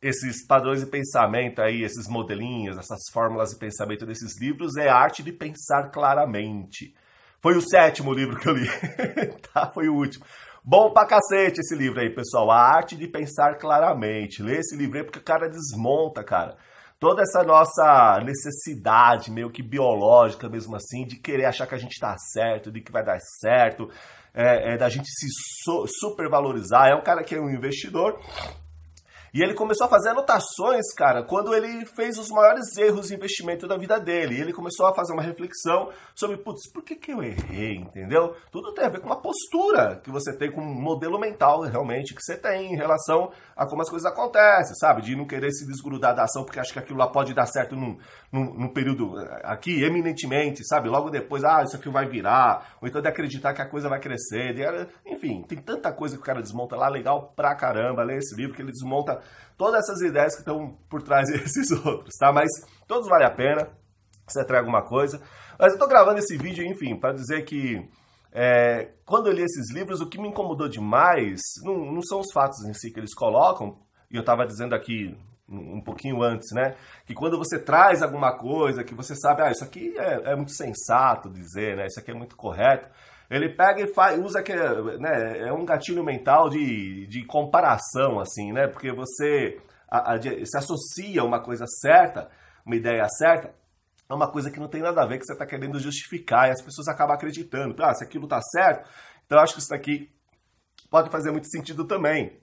esses 0.00 0.46
padrões 0.46 0.80
de 0.80 0.86
pensamento 0.86 1.60
aí, 1.60 1.82
esses 1.82 2.08
modelinhos, 2.08 2.78
essas 2.78 3.00
fórmulas 3.12 3.50
de 3.50 3.56
pensamento 3.56 4.06
desses 4.06 4.40
livros, 4.40 4.76
é 4.76 4.88
a 4.88 4.94
arte 4.94 5.22
de 5.22 5.32
pensar 5.32 5.90
claramente. 5.90 6.94
Foi 7.40 7.56
o 7.56 7.60
sétimo 7.60 8.12
livro 8.12 8.38
que 8.38 8.48
eu 8.48 8.52
li, 8.52 8.68
tá? 9.52 9.70
Foi 9.72 9.88
o 9.88 9.94
último. 9.94 10.24
Bom 10.64 10.92
pra 10.92 11.06
cacete 11.06 11.60
esse 11.60 11.74
livro 11.74 12.00
aí, 12.00 12.10
pessoal. 12.10 12.50
A 12.50 12.60
arte 12.60 12.96
de 12.96 13.06
pensar 13.06 13.56
claramente. 13.58 14.42
Lê 14.42 14.58
esse 14.58 14.76
livro 14.76 14.98
aí 14.98 15.04
porque 15.04 15.18
o 15.18 15.22
cara 15.22 15.48
desmonta, 15.48 16.22
cara. 16.22 16.56
Toda 17.00 17.22
essa 17.22 17.44
nossa 17.44 18.20
necessidade, 18.24 19.30
meio 19.30 19.50
que 19.50 19.62
biológica 19.62 20.48
mesmo 20.48 20.74
assim, 20.74 21.06
de 21.06 21.16
querer 21.16 21.44
achar 21.44 21.66
que 21.66 21.74
a 21.74 21.78
gente 21.78 21.98
tá 22.00 22.16
certo, 22.18 22.72
de 22.72 22.80
que 22.80 22.90
vai 22.90 23.04
dar 23.04 23.18
certo, 23.40 23.88
é, 24.34 24.74
é 24.74 24.76
da 24.76 24.88
gente 24.88 25.06
se 25.06 25.28
supervalorizar. 26.00 26.88
É 26.88 26.94
um 26.94 27.02
cara 27.02 27.22
que 27.22 27.36
é 27.36 27.40
um 27.40 27.50
investidor 27.50 28.20
e 29.32 29.42
ele 29.42 29.54
começou 29.54 29.86
a 29.86 29.90
fazer 29.90 30.10
anotações, 30.10 30.92
cara, 30.96 31.22
quando 31.22 31.54
ele 31.54 31.84
fez 31.84 32.18
os 32.18 32.28
maiores 32.28 32.76
erros 32.76 33.08
de 33.08 33.14
investimento 33.14 33.66
da 33.66 33.76
vida 33.76 33.98
dele. 33.98 34.36
E 34.36 34.40
ele 34.40 34.52
começou 34.52 34.86
a 34.86 34.94
fazer 34.94 35.12
uma 35.12 35.22
reflexão 35.22 35.90
sobre, 36.14 36.38
putz, 36.38 36.70
por 36.72 36.82
que, 36.82 36.96
que 36.96 37.12
eu 37.12 37.22
errei, 37.22 37.76
entendeu? 37.76 38.34
Tudo 38.50 38.72
tem 38.72 38.84
a 38.84 38.88
ver 38.88 39.00
com 39.00 39.06
uma 39.06 39.20
postura 39.20 40.00
que 40.02 40.10
você 40.10 40.36
tem, 40.36 40.50
com 40.50 40.60
um 40.60 40.80
modelo 40.80 41.18
mental 41.18 41.62
realmente 41.62 42.14
que 42.14 42.22
você 42.22 42.36
tem 42.36 42.72
em 42.72 42.76
relação 42.76 43.30
a 43.56 43.66
como 43.66 43.82
as 43.82 43.90
coisas 43.90 44.10
acontecem, 44.10 44.74
sabe? 44.76 45.02
De 45.02 45.16
não 45.16 45.26
querer 45.26 45.50
se 45.50 45.66
desgrudar 45.66 46.14
da 46.14 46.24
ação 46.24 46.44
porque 46.44 46.60
acha 46.60 46.72
que 46.72 46.78
aquilo 46.78 46.98
lá 46.98 47.08
pode 47.08 47.34
dar 47.34 47.46
certo 47.46 47.76
num, 47.76 47.98
num, 48.32 48.54
num 48.54 48.68
período 48.68 49.18
eh, 49.20 49.40
aqui, 49.44 49.82
eminentemente, 49.82 50.64
sabe? 50.64 50.88
Logo 50.88 51.10
depois, 51.10 51.44
ah, 51.44 51.62
isso 51.62 51.76
aqui 51.76 51.88
vai 51.88 52.08
virar. 52.08 52.76
Ou 52.80 52.88
então 52.88 53.00
de 53.00 53.08
acreditar 53.08 53.52
que 53.52 53.62
a 53.62 53.68
coisa 53.68 53.88
vai 53.88 54.00
crescer. 54.00 54.54
De, 54.54 54.62
enfim, 55.06 55.42
tem 55.42 55.58
tanta 55.58 55.92
coisa 55.92 56.16
que 56.16 56.22
o 56.22 56.24
cara 56.24 56.40
desmonta 56.40 56.76
lá, 56.76 56.88
legal 56.88 57.32
pra 57.34 57.54
caramba. 57.54 58.02
Lê 58.02 58.16
esse 58.16 58.34
livro 58.36 58.54
que 58.54 58.62
ele 58.62 58.72
desmonta 58.72 59.17
todas 59.56 59.84
essas 59.84 60.00
ideias 60.00 60.34
que 60.34 60.40
estão 60.40 60.78
por 60.88 61.02
trás 61.02 61.28
desses 61.32 61.70
outros, 61.70 62.14
tá? 62.18 62.32
Mas 62.32 62.48
todos 62.86 63.08
vale 63.08 63.24
a 63.24 63.30
pena, 63.30 63.68
você 64.26 64.44
traz 64.44 64.60
alguma 64.60 64.82
coisa. 64.82 65.20
Mas 65.58 65.72
eu 65.72 65.78
tô 65.78 65.86
gravando 65.86 66.18
esse 66.18 66.36
vídeo, 66.36 66.64
enfim, 66.64 66.96
para 66.96 67.12
dizer 67.12 67.44
que 67.44 67.88
é, 68.32 68.92
quando 69.04 69.26
eu 69.26 69.32
li 69.32 69.42
esses 69.42 69.72
livros, 69.72 70.00
o 70.00 70.08
que 70.08 70.20
me 70.20 70.28
incomodou 70.28 70.68
demais 70.68 71.40
não, 71.62 71.92
não 71.92 72.02
são 72.02 72.20
os 72.20 72.32
fatos 72.32 72.64
em 72.64 72.74
si 72.74 72.90
que 72.90 73.00
eles 73.00 73.14
colocam, 73.14 73.76
e 74.10 74.16
eu 74.16 74.20
estava 74.20 74.46
dizendo 74.46 74.74
aqui 74.74 75.16
um 75.50 75.80
pouquinho 75.80 76.22
antes, 76.22 76.48
né? 76.52 76.74
Que 77.06 77.14
quando 77.14 77.38
você 77.38 77.58
traz 77.58 78.02
alguma 78.02 78.36
coisa 78.36 78.84
que 78.84 78.94
você 78.94 79.16
sabe, 79.16 79.42
ah, 79.42 79.50
isso 79.50 79.64
aqui 79.64 79.94
é, 79.96 80.32
é 80.32 80.36
muito 80.36 80.52
sensato 80.52 81.30
dizer, 81.30 81.76
né? 81.76 81.86
Isso 81.86 81.98
aqui 81.98 82.10
é 82.10 82.14
muito 82.14 82.36
correto. 82.36 82.88
Ele 83.30 83.50
pega 83.50 83.82
e 83.82 83.92
faz, 83.92 84.18
usa 84.18 84.42
que 84.42 84.54
né, 84.54 85.48
é 85.48 85.52
um 85.52 85.64
gatilho 85.64 86.02
mental 86.02 86.48
de, 86.48 87.06
de 87.06 87.24
comparação, 87.26 88.18
assim, 88.18 88.52
né? 88.52 88.66
Porque 88.66 88.90
você 88.90 89.60
a, 89.88 90.14
a, 90.14 90.22
se 90.22 90.56
associa 90.56 91.22
uma 91.22 91.40
coisa 91.40 91.66
certa, 91.66 92.30
uma 92.64 92.76
ideia 92.76 93.06
certa, 93.08 93.54
a 94.08 94.14
uma 94.14 94.30
coisa 94.30 94.50
que 94.50 94.58
não 94.58 94.68
tem 94.68 94.80
nada 94.80 95.02
a 95.02 95.06
ver, 95.06 95.18
que 95.18 95.26
você 95.26 95.34
está 95.34 95.44
querendo 95.44 95.78
justificar, 95.78 96.48
e 96.48 96.52
as 96.52 96.62
pessoas 96.62 96.88
acabam 96.88 97.14
acreditando. 97.14 97.74
Ah, 97.82 97.94
se 97.94 98.02
aquilo 98.02 98.24
está 98.24 98.40
certo, 98.40 98.88
então 99.26 99.38
acho 99.38 99.52
que 99.52 99.60
isso 99.60 99.68
daqui 99.68 100.10
pode 100.90 101.10
fazer 101.10 101.30
muito 101.30 101.48
sentido 101.50 101.86
também. 101.86 102.40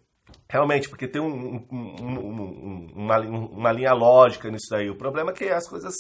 Realmente, 0.50 0.90
porque 0.90 1.08
tem 1.08 1.22
um, 1.22 1.66
um, 1.72 1.96
um, 2.02 2.92
uma, 2.96 3.20
uma 3.20 3.72
linha 3.72 3.94
lógica 3.94 4.50
nisso 4.50 4.74
aí. 4.76 4.90
O 4.90 4.98
problema 4.98 5.32
é 5.32 5.34
que 5.34 5.50
as 5.50 5.68
coisas 5.68 5.94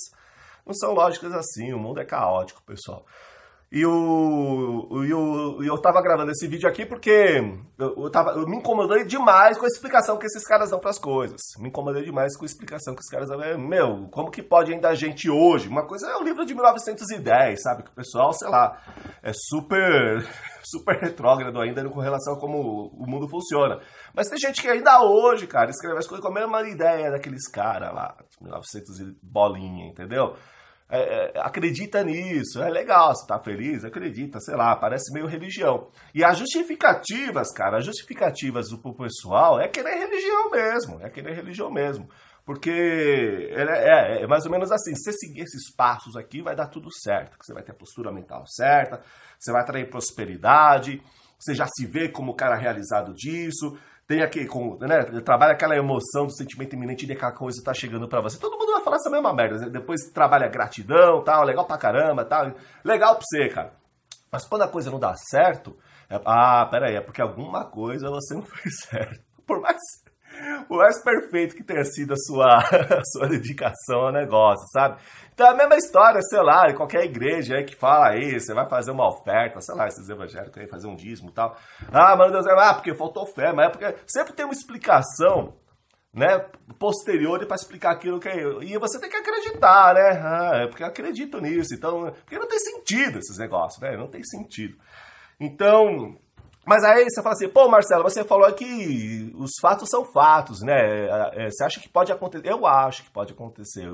não 0.65 0.73
são 0.73 0.93
lógicas 0.93 1.31
assim, 1.33 1.73
o 1.73 1.79
mundo 1.79 1.99
é 1.99 2.05
caótico, 2.05 2.63
pessoal. 2.63 3.05
E, 3.71 3.85
o, 3.85 5.03
e 5.03 5.13
o, 5.13 5.63
eu 5.63 5.77
tava 5.79 6.01
gravando 6.01 6.31
esse 6.31 6.47
vídeo 6.47 6.69
aqui 6.69 6.85
porque 6.85 7.43
eu, 7.77 8.03
eu, 8.03 8.09
tava, 8.11 8.31
eu 8.31 8.47
me 8.47 8.57
incomodei 8.57 9.03
demais 9.03 9.57
com 9.57 9.65
a 9.65 9.67
explicação 9.67 10.17
que 10.17 10.25
esses 10.27 10.45
caras 10.47 10.69
dão 10.69 10.79
para 10.79 10.91
as 10.91 10.99
coisas. 10.99 11.41
Me 11.59 11.69
incomodei 11.69 12.03
demais 12.03 12.37
com 12.37 12.43
a 12.43 12.45
explicação 12.45 12.93
que 12.93 13.01
os 13.01 13.09
caras 13.09 13.27
dão. 13.27 13.57
Meu, 13.57 14.07
como 14.11 14.29
que 14.29 14.43
pode 14.43 14.71
ainda 14.71 14.89
a 14.89 14.95
gente 14.95 15.29
hoje? 15.29 15.67
Uma 15.67 15.85
coisa 15.85 16.07
é 16.09 16.15
o 16.15 16.23
livro 16.23 16.45
de 16.45 16.53
1910, 16.53 17.61
sabe? 17.61 17.83
Que 17.83 17.89
o 17.89 17.95
pessoal, 17.95 18.31
sei 18.33 18.47
lá, 18.47 18.79
é 19.21 19.31
super, 19.33 20.25
super 20.63 20.97
retrógrado 20.97 21.59
ainda 21.59 21.83
com 21.89 21.99
relação 21.99 22.35
a 22.35 22.39
como 22.39 22.87
o 22.93 23.09
mundo 23.09 23.27
funciona. 23.27 23.79
Mas 24.13 24.29
tem 24.29 24.37
gente 24.37 24.61
que 24.61 24.69
ainda 24.69 25.01
hoje, 25.01 25.47
cara, 25.47 25.71
escreve 25.71 25.97
as 25.97 26.07
coisas 26.07 26.23
com 26.23 26.31
a 26.31 26.33
mesma 26.33 26.61
ideia 26.69 27.11
daqueles 27.11 27.47
caras 27.47 27.93
lá, 27.93 28.15
1900 28.39 29.15
bolinha, 29.21 29.87
entendeu? 29.87 30.35
É, 30.87 30.99
é, 30.99 31.41
acredita 31.41 32.03
nisso, 32.03 32.61
é 32.61 32.69
legal, 32.69 33.15
você 33.15 33.25
tá 33.25 33.39
feliz, 33.39 33.83
acredita, 33.83 34.39
sei 34.39 34.55
lá, 34.55 34.75
parece 34.75 35.11
meio 35.11 35.25
religião. 35.25 35.89
E 36.13 36.23
as 36.23 36.37
justificativas, 36.37 37.51
cara, 37.51 37.79
as 37.79 37.85
justificativas 37.85 38.67
do 38.69 38.77
pessoal 38.93 39.59
é 39.59 39.67
querer 39.67 39.97
religião 39.97 40.51
mesmo, 40.51 41.01
é 41.01 41.09
querer 41.09 41.33
religião 41.33 41.71
mesmo. 41.71 42.07
Porque 42.45 42.69
é, 42.69 43.63
é, 43.63 44.21
é, 44.21 44.27
mais 44.27 44.45
ou 44.45 44.51
menos 44.51 44.71
assim, 44.71 44.93
se 44.93 45.11
você 45.11 45.13
seguir 45.13 45.41
esses 45.41 45.73
passos 45.75 46.15
aqui, 46.15 46.43
vai 46.43 46.55
dar 46.55 46.67
tudo 46.67 46.89
certo. 46.93 47.35
Você 47.41 47.51
vai 47.51 47.63
ter 47.63 47.71
a 47.71 47.75
postura 47.75 48.11
mental 48.11 48.45
certa, 48.45 49.01
você 49.39 49.51
vai 49.51 49.61
atrair 49.61 49.89
prosperidade, 49.89 51.01
você 51.39 51.55
já 51.55 51.65
se 51.65 51.87
vê 51.87 52.09
como 52.09 52.35
cara 52.35 52.55
realizado 52.55 53.15
disso, 53.15 53.75
tem 54.07 54.21
aqui, 54.21 54.45
com, 54.45 54.77
né, 54.79 55.03
trabalha 55.21 55.53
aquela 55.53 55.75
emoção 55.75 56.27
do 56.27 56.35
sentimento 56.35 56.75
iminente 56.75 57.07
de 57.07 57.15
que 57.15 57.25
a 57.25 57.31
coisa 57.31 57.63
tá 57.63 57.73
chegando 57.73 58.07
para 58.07 58.21
você. 58.21 58.37
Todo 58.37 58.57
mundo 58.57 58.73
vai 58.73 58.83
falar 58.83 58.97
essa 58.97 59.09
mesma 59.09 59.33
merda. 59.33 59.57
Né? 59.57 59.69
Depois 59.69 60.01
trabalha 60.13 60.47
gratidão, 60.47 61.23
tal, 61.23 61.43
legal 61.43 61.65
pra 61.65 61.77
caramba, 61.77 62.23
tal. 62.23 62.53
Legal 62.83 63.15
pra 63.15 63.23
você, 63.23 63.49
cara. 63.49 63.73
Mas 64.31 64.45
quando 64.45 64.61
a 64.61 64.67
coisa 64.67 64.91
não 64.91 64.99
dá 64.99 65.15
certo, 65.15 65.75
é, 66.09 66.21
ah, 66.23 66.67
peraí, 66.69 66.95
é 66.95 67.01
porque 67.01 67.21
alguma 67.21 67.65
coisa 67.65 68.09
você 68.09 68.35
não 68.35 68.43
fez 68.45 68.81
certo. 68.81 69.23
Por 69.45 69.59
mais 69.59 69.77
o 70.69 70.77
mais 70.77 71.01
perfeito 71.03 71.55
que 71.55 71.63
tenha 71.63 71.83
sido 71.83 72.13
a 72.13 72.17
sua, 72.17 72.57
a 72.99 73.03
sua 73.05 73.27
dedicação 73.27 74.01
ao 74.01 74.11
negócio, 74.11 74.65
sabe? 74.71 75.01
Então 75.33 75.47
é 75.47 75.51
a 75.51 75.55
mesma 75.55 75.75
história, 75.75 76.21
sei 76.21 76.41
lá, 76.41 76.69
em 76.69 76.75
qualquer 76.75 77.03
igreja 77.03 77.55
aí 77.55 77.63
que 77.63 77.75
fala 77.75 78.09
aí, 78.09 78.39
você 78.39 78.53
vai 78.53 78.67
fazer 78.69 78.91
uma 78.91 79.07
oferta, 79.07 79.59
sei 79.61 79.75
lá, 79.75 79.87
esses 79.87 80.07
evangélicos 80.07 80.57
aí, 80.57 80.67
fazer 80.67 80.87
um 80.87 80.95
dízimo 80.95 81.29
e 81.29 81.33
tal. 81.33 81.57
Ah, 81.91 82.15
mano 82.15 82.31
Deus, 82.31 82.47
ah, 82.47 82.73
porque 82.73 82.95
faltou 82.95 83.25
fé, 83.25 83.51
mas 83.51 83.67
é 83.67 83.69
porque 83.69 83.95
sempre 84.07 84.33
tem 84.33 84.45
uma 84.45 84.53
explicação, 84.53 85.53
né, 86.13 86.45
posterior 86.79 87.45
para 87.45 87.55
explicar 87.55 87.91
aquilo 87.91 88.19
que 88.19 88.29
é. 88.29 88.37
E 88.63 88.77
você 88.77 88.99
tem 88.99 89.09
que 89.09 89.17
acreditar, 89.17 89.93
né? 89.93 90.21
Ah, 90.23 90.51
é 90.63 90.67
porque 90.67 90.81
eu 90.81 90.87
acredito 90.87 91.41
nisso, 91.41 91.75
então. 91.75 92.09
Porque 92.23 92.39
não 92.39 92.47
tem 92.47 92.59
sentido 92.59 93.19
esses 93.19 93.37
negócios, 93.37 93.81
né? 93.81 93.97
Não 93.97 94.07
tem 94.07 94.23
sentido. 94.23 94.77
Então, 95.37 96.17
mas 96.65 96.83
aí 96.83 97.03
você 97.03 97.21
fala 97.21 97.33
assim, 97.33 97.47
pô, 97.47 97.69
Marcelo, 97.69 98.03
você 98.03 98.23
falou 98.23 98.51
que 98.53 99.31
os 99.35 99.51
fatos 99.61 99.87
são 99.89 100.03
fatos, 100.03 100.61
né? 100.61 101.05
É, 101.05 101.45
é, 101.45 101.49
você 101.49 101.63
acha 101.63 101.79
que 101.79 101.87
pode 101.87 102.11
acontecer? 102.11 102.49
Eu 102.49 102.65
acho 102.65 103.03
que 103.03 103.11
pode 103.11 103.33
acontecer. 103.33 103.87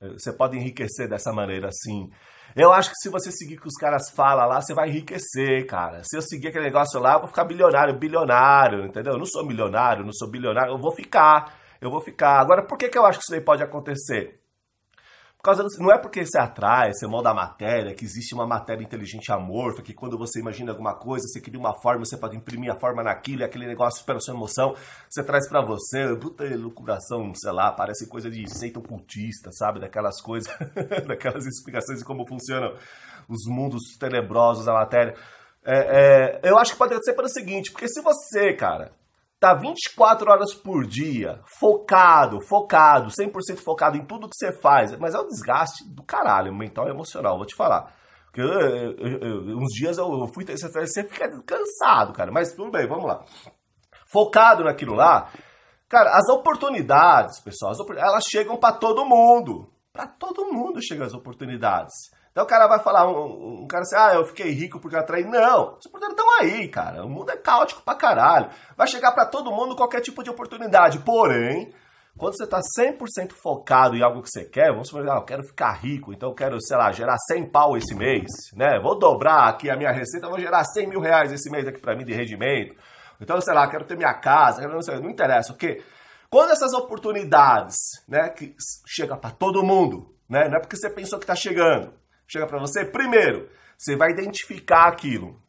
É, 0.00 0.08
você 0.08 0.32
pode 0.32 0.56
enriquecer 0.56 1.08
dessa 1.08 1.32
maneira 1.32 1.68
assim. 1.68 2.10
Eu 2.56 2.72
acho 2.72 2.90
que 2.90 2.96
se 2.96 3.08
você 3.08 3.30
seguir 3.30 3.56
o 3.56 3.60
que 3.60 3.68
os 3.68 3.76
caras 3.76 4.10
falam 4.10 4.46
lá, 4.46 4.60
você 4.60 4.74
vai 4.74 4.88
enriquecer, 4.88 5.64
cara. 5.66 6.02
Se 6.04 6.16
eu 6.16 6.20
seguir 6.20 6.48
aquele 6.48 6.64
negócio 6.64 7.00
lá, 7.00 7.14
eu 7.14 7.20
vou 7.20 7.28
ficar 7.28 7.44
bilionário, 7.44 7.98
bilionário, 7.98 8.84
entendeu? 8.84 9.14
Eu 9.14 9.18
não 9.18 9.24
sou 9.24 9.46
milionário, 9.46 10.04
não 10.04 10.12
sou 10.12 10.28
bilionário, 10.28 10.72
eu 10.72 10.78
vou 10.78 10.92
ficar. 10.92 11.54
Eu 11.80 11.90
vou 11.90 12.00
ficar. 12.00 12.40
Agora, 12.40 12.62
por 12.66 12.76
que, 12.76 12.88
que 12.88 12.98
eu 12.98 13.06
acho 13.06 13.20
que 13.20 13.24
isso 13.24 13.34
aí 13.34 13.40
pode 13.40 13.62
acontecer? 13.62 14.41
Por 15.42 15.56
causa 15.56 15.66
não 15.80 15.90
é 15.90 15.98
porque 15.98 16.24
você 16.24 16.38
atrai, 16.38 16.92
você 16.92 17.04
molda 17.04 17.30
a 17.30 17.34
matéria, 17.34 17.92
que 17.96 18.04
existe 18.04 18.32
uma 18.32 18.46
matéria 18.46 18.84
inteligente 18.84 19.32
amorfa, 19.32 19.82
que 19.82 19.92
quando 19.92 20.16
você 20.16 20.38
imagina 20.38 20.70
alguma 20.70 20.94
coisa, 20.94 21.26
você 21.26 21.40
cria 21.40 21.58
uma 21.58 21.74
forma, 21.82 22.04
você 22.04 22.16
pode 22.16 22.36
imprimir 22.36 22.70
a 22.70 22.78
forma 22.78 23.02
naquilo, 23.02 23.40
e 23.40 23.44
aquele 23.44 23.66
negócio 23.66 24.06
pela 24.06 24.20
sua 24.20 24.34
emoção, 24.34 24.76
você 25.10 25.24
traz 25.24 25.48
para 25.48 25.60
você, 25.60 26.14
puta 26.14 26.44
elucubração, 26.44 27.34
sei 27.34 27.50
lá, 27.50 27.72
parece 27.72 28.08
coisa 28.08 28.30
de 28.30 28.48
seita 28.48 28.78
ocultista, 28.78 29.50
sabe? 29.50 29.80
Daquelas 29.80 30.22
coisas, 30.22 30.48
daquelas 31.08 31.44
explicações 31.44 31.98
de 31.98 32.04
como 32.04 32.24
funcionam 32.24 32.76
os 33.28 33.44
mundos 33.48 33.96
tenebrosos 33.98 34.64
da 34.64 34.72
matéria. 34.72 35.16
É, 35.64 36.38
é, 36.44 36.50
eu 36.50 36.56
acho 36.56 36.70
que 36.70 36.78
pode 36.78 36.92
acontecer 36.92 37.14
pelo 37.14 37.28
seguinte, 37.28 37.72
porque 37.72 37.88
se 37.88 38.00
você, 38.00 38.52
cara, 38.52 38.92
tá 39.42 39.54
24 39.54 40.30
horas 40.30 40.54
por 40.54 40.86
dia, 40.86 41.40
focado, 41.58 42.40
focado, 42.40 43.10
100% 43.10 43.58
focado 43.58 43.96
em 43.96 44.06
tudo 44.06 44.28
que 44.28 44.36
você 44.36 44.52
faz, 44.52 44.96
mas 44.98 45.16
é 45.16 45.18
um 45.18 45.26
desgaste 45.26 45.84
do 45.92 46.04
caralho, 46.04 46.54
mental 46.54 46.86
e 46.86 46.92
emocional, 46.92 47.36
vou 47.36 47.44
te 47.44 47.56
falar. 47.56 47.92
Porque 48.26 48.40
eu, 48.40 48.48
eu, 48.48 49.18
eu, 49.18 49.58
uns 49.58 49.72
dias 49.74 49.98
eu 49.98 50.28
fui, 50.32 50.44
você 50.46 51.02
fica 51.08 51.28
cansado, 51.42 52.12
cara, 52.12 52.30
mas 52.30 52.52
tudo 52.52 52.70
bem, 52.70 52.86
vamos 52.86 53.04
lá. 53.04 53.24
Focado 54.06 54.62
naquilo 54.62 54.94
lá, 54.94 55.28
cara, 55.88 56.16
as 56.16 56.28
oportunidades, 56.28 57.40
pessoal, 57.40 57.72
as 57.72 57.80
elas 57.98 58.24
chegam 58.30 58.56
para 58.56 58.76
todo 58.76 59.04
mundo. 59.04 59.68
Para 59.92 60.06
todo 60.06 60.52
mundo 60.52 60.80
chegam 60.80 61.04
as 61.04 61.14
oportunidades. 61.14 61.92
Então 62.32 62.44
o 62.44 62.46
cara 62.46 62.66
vai 62.66 62.80
falar, 62.80 63.06
um, 63.06 63.62
um 63.62 63.66
cara 63.68 63.82
assim, 63.82 63.94
ah, 63.96 64.14
eu 64.14 64.24
fiquei 64.24 64.50
rico 64.50 64.80
porque 64.80 64.96
eu 64.96 65.00
atraí. 65.00 65.22
Não, 65.22 65.76
as 65.76 65.86
oportunidades 65.86 66.18
estão 66.18 66.40
aí, 66.40 66.66
cara. 66.68 67.04
O 67.04 67.08
mundo 67.08 67.30
é 67.30 67.36
caótico 67.36 67.82
pra 67.82 67.94
caralho. 67.94 68.48
Vai 68.76 68.86
chegar 68.88 69.12
para 69.12 69.26
todo 69.26 69.52
mundo 69.52 69.76
qualquer 69.76 70.00
tipo 70.00 70.24
de 70.24 70.30
oportunidade. 70.30 70.98
Porém, 71.00 71.70
quando 72.16 72.36
você 72.36 72.44
está 72.44 72.60
100% 72.78 73.32
focado 73.32 73.96
em 73.96 74.02
algo 74.02 74.22
que 74.22 74.30
você 74.30 74.44
quer, 74.46 74.70
vamos 74.70 74.88
supor, 74.88 75.06
ah, 75.08 75.16
eu 75.16 75.24
quero 75.24 75.42
ficar 75.42 75.72
rico, 75.72 76.12
então 76.12 76.30
eu 76.30 76.34
quero, 76.34 76.60
sei 76.60 76.76
lá, 76.76 76.90
gerar 76.90 77.18
100 77.18 77.50
pau 77.50 77.76
esse 77.76 77.94
mês, 77.94 78.26
né? 78.54 78.80
Vou 78.82 78.98
dobrar 78.98 79.48
aqui 79.48 79.68
a 79.70 79.76
minha 79.76 79.90
receita, 79.90 80.28
vou 80.28 80.40
gerar 80.40 80.64
100 80.64 80.88
mil 80.88 81.00
reais 81.00 81.32
esse 81.32 81.50
mês 81.50 81.66
aqui 81.66 81.80
para 81.80 81.96
mim 81.96 82.04
de 82.04 82.14
rendimento. 82.14 82.74
Então, 83.20 83.40
sei 83.40 83.54
lá, 83.54 83.68
quero 83.68 83.84
ter 83.84 83.96
minha 83.96 84.14
casa, 84.14 84.66
não, 84.66 84.82
sei, 84.82 84.98
não 85.00 85.08
interessa, 85.08 85.56
quando 86.28 86.50
essas 86.50 86.72
oportunidades, 86.72 87.76
né, 88.08 88.30
que 88.30 88.54
chega 88.86 89.16
para 89.16 89.30
todo 89.30 89.62
mundo, 89.62 90.14
né, 90.28 90.48
não 90.48 90.56
é 90.56 90.60
porque 90.60 90.76
você 90.76 90.90
pensou 90.90 91.18
que 91.18 91.24
está 91.24 91.34
chegando, 91.34 91.92
chega 92.26 92.46
para 92.46 92.58
você, 92.58 92.84
primeiro, 92.84 93.48
você 93.76 93.96
vai 93.96 94.10
identificar 94.10 94.86
aquilo 94.86 95.40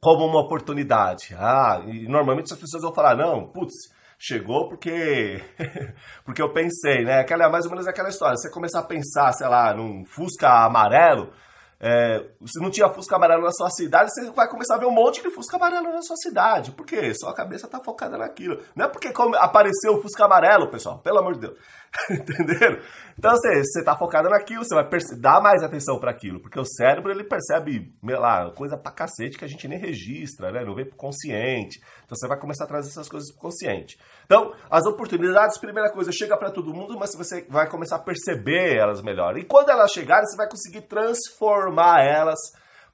como 0.00 0.26
uma 0.26 0.40
oportunidade. 0.40 1.34
Ah, 1.38 1.82
e 1.86 2.06
normalmente 2.08 2.52
as 2.52 2.58
pessoas 2.58 2.82
vão 2.82 2.94
falar, 2.94 3.16
não, 3.16 3.46
putz, 3.46 3.74
chegou 4.18 4.68
porque 4.68 5.42
porque 6.24 6.42
eu 6.42 6.52
pensei, 6.52 7.04
né? 7.04 7.20
Aquela 7.20 7.48
mais 7.48 7.64
ou 7.64 7.70
menos 7.70 7.86
aquela 7.86 8.08
história. 8.08 8.36
Você 8.36 8.50
começar 8.50 8.80
a 8.80 8.84
pensar, 8.84 9.32
sei 9.32 9.48
lá, 9.48 9.74
num 9.74 10.04
Fusca 10.04 10.64
amarelo, 10.64 11.32
é, 11.80 12.24
se 12.46 12.62
não 12.62 12.70
tinha 12.70 12.88
Fusca 12.88 13.16
amarelo 13.16 13.42
na 13.42 13.52
sua 13.52 13.68
cidade, 13.70 14.10
você 14.10 14.30
vai 14.30 14.48
começar 14.48 14.76
a 14.76 14.78
ver 14.78 14.86
um 14.86 14.90
monte 14.90 15.22
de 15.22 15.30
Fusca 15.30 15.56
amarelo 15.56 15.92
na 15.92 16.02
sua 16.02 16.16
cidade. 16.16 16.72
Por 16.72 16.86
quê? 16.86 17.12
Sua 17.14 17.34
cabeça 17.34 17.68
tá 17.68 17.78
focada 17.84 18.16
naquilo. 18.16 18.58
Não 18.74 18.86
é 18.86 18.88
porque 18.88 19.12
apareceu 19.38 19.94
o 19.94 20.00
Fusca 20.00 20.24
amarelo, 20.24 20.70
pessoal. 20.70 20.98
Pelo 21.00 21.18
amor 21.18 21.34
de 21.34 21.40
Deus. 21.40 21.58
Entenderam? 22.10 22.80
Então 23.16 23.30
você, 23.32 23.62
você 23.62 23.84
tá 23.84 23.96
focado 23.96 24.28
naquilo, 24.28 24.64
você 24.64 24.74
vai 24.74 24.88
dar 25.20 25.40
mais 25.40 25.62
atenção 25.62 25.98
para 25.98 26.10
aquilo. 26.10 26.40
Porque 26.40 26.58
o 26.58 26.64
cérebro, 26.64 27.10
ele 27.10 27.24
percebe, 27.24 27.94
meu 28.02 28.20
lá, 28.20 28.50
coisa 28.50 28.76
pra 28.76 28.92
cacete 28.92 29.38
que 29.38 29.44
a 29.44 29.48
gente 29.48 29.68
nem 29.68 29.78
registra, 29.78 30.50
né? 30.50 30.64
Não 30.64 30.74
vem 30.74 30.84
pro 30.84 30.96
consciente. 30.96 31.80
Então 32.04 32.16
você 32.16 32.26
vai 32.26 32.38
começar 32.38 32.64
a 32.64 32.68
trazer 32.68 32.88
essas 32.88 33.08
coisas 33.08 33.30
pro 33.32 33.42
consciente. 33.42 33.96
Então, 34.24 34.52
as 34.70 34.84
oportunidades, 34.86 35.58
primeira 35.58 35.90
coisa, 35.90 36.10
chega 36.12 36.36
para 36.36 36.50
todo 36.50 36.74
mundo, 36.74 36.98
mas 36.98 37.14
você 37.16 37.46
vai 37.48 37.68
começar 37.68 37.96
a 37.96 38.02
perceber 38.02 38.76
elas 38.76 39.00
melhor. 39.00 39.38
E 39.38 39.44
quando 39.44 39.70
elas 39.70 39.92
chegarem, 39.92 40.26
você 40.26 40.36
vai 40.36 40.48
conseguir 40.48 40.82
transformar 40.82 42.02
elas 42.02 42.38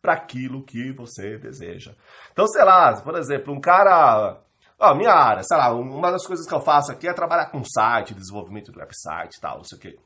para 0.03 0.15
aquilo 0.15 0.65
que 0.65 0.93
você 0.93 1.39
deseja. 1.39 1.95
Então, 2.33 2.47
sei 2.47 2.65
lá, 2.65 3.01
por 3.01 3.17
exemplo, 3.19 3.53
um 3.53 3.61
cara 3.61 4.41
Ó, 4.83 4.95
minha 4.95 5.13
área, 5.13 5.43
sei 5.43 5.59
lá, 5.59 5.71
uma 5.75 6.11
das 6.11 6.27
coisas 6.27 6.47
que 6.47 6.55
eu 6.55 6.61
faço 6.63 6.91
aqui 6.91 7.07
é 7.07 7.13
trabalhar 7.13 7.51
com 7.51 7.63
site, 7.63 8.15
desenvolvimento 8.15 8.73
do 8.73 8.81
website 8.81 9.37
e 9.37 9.41
tal, 9.41 9.59
não 9.59 9.65
sei 9.65 9.77
o 9.77 9.81
quê. 9.81 9.99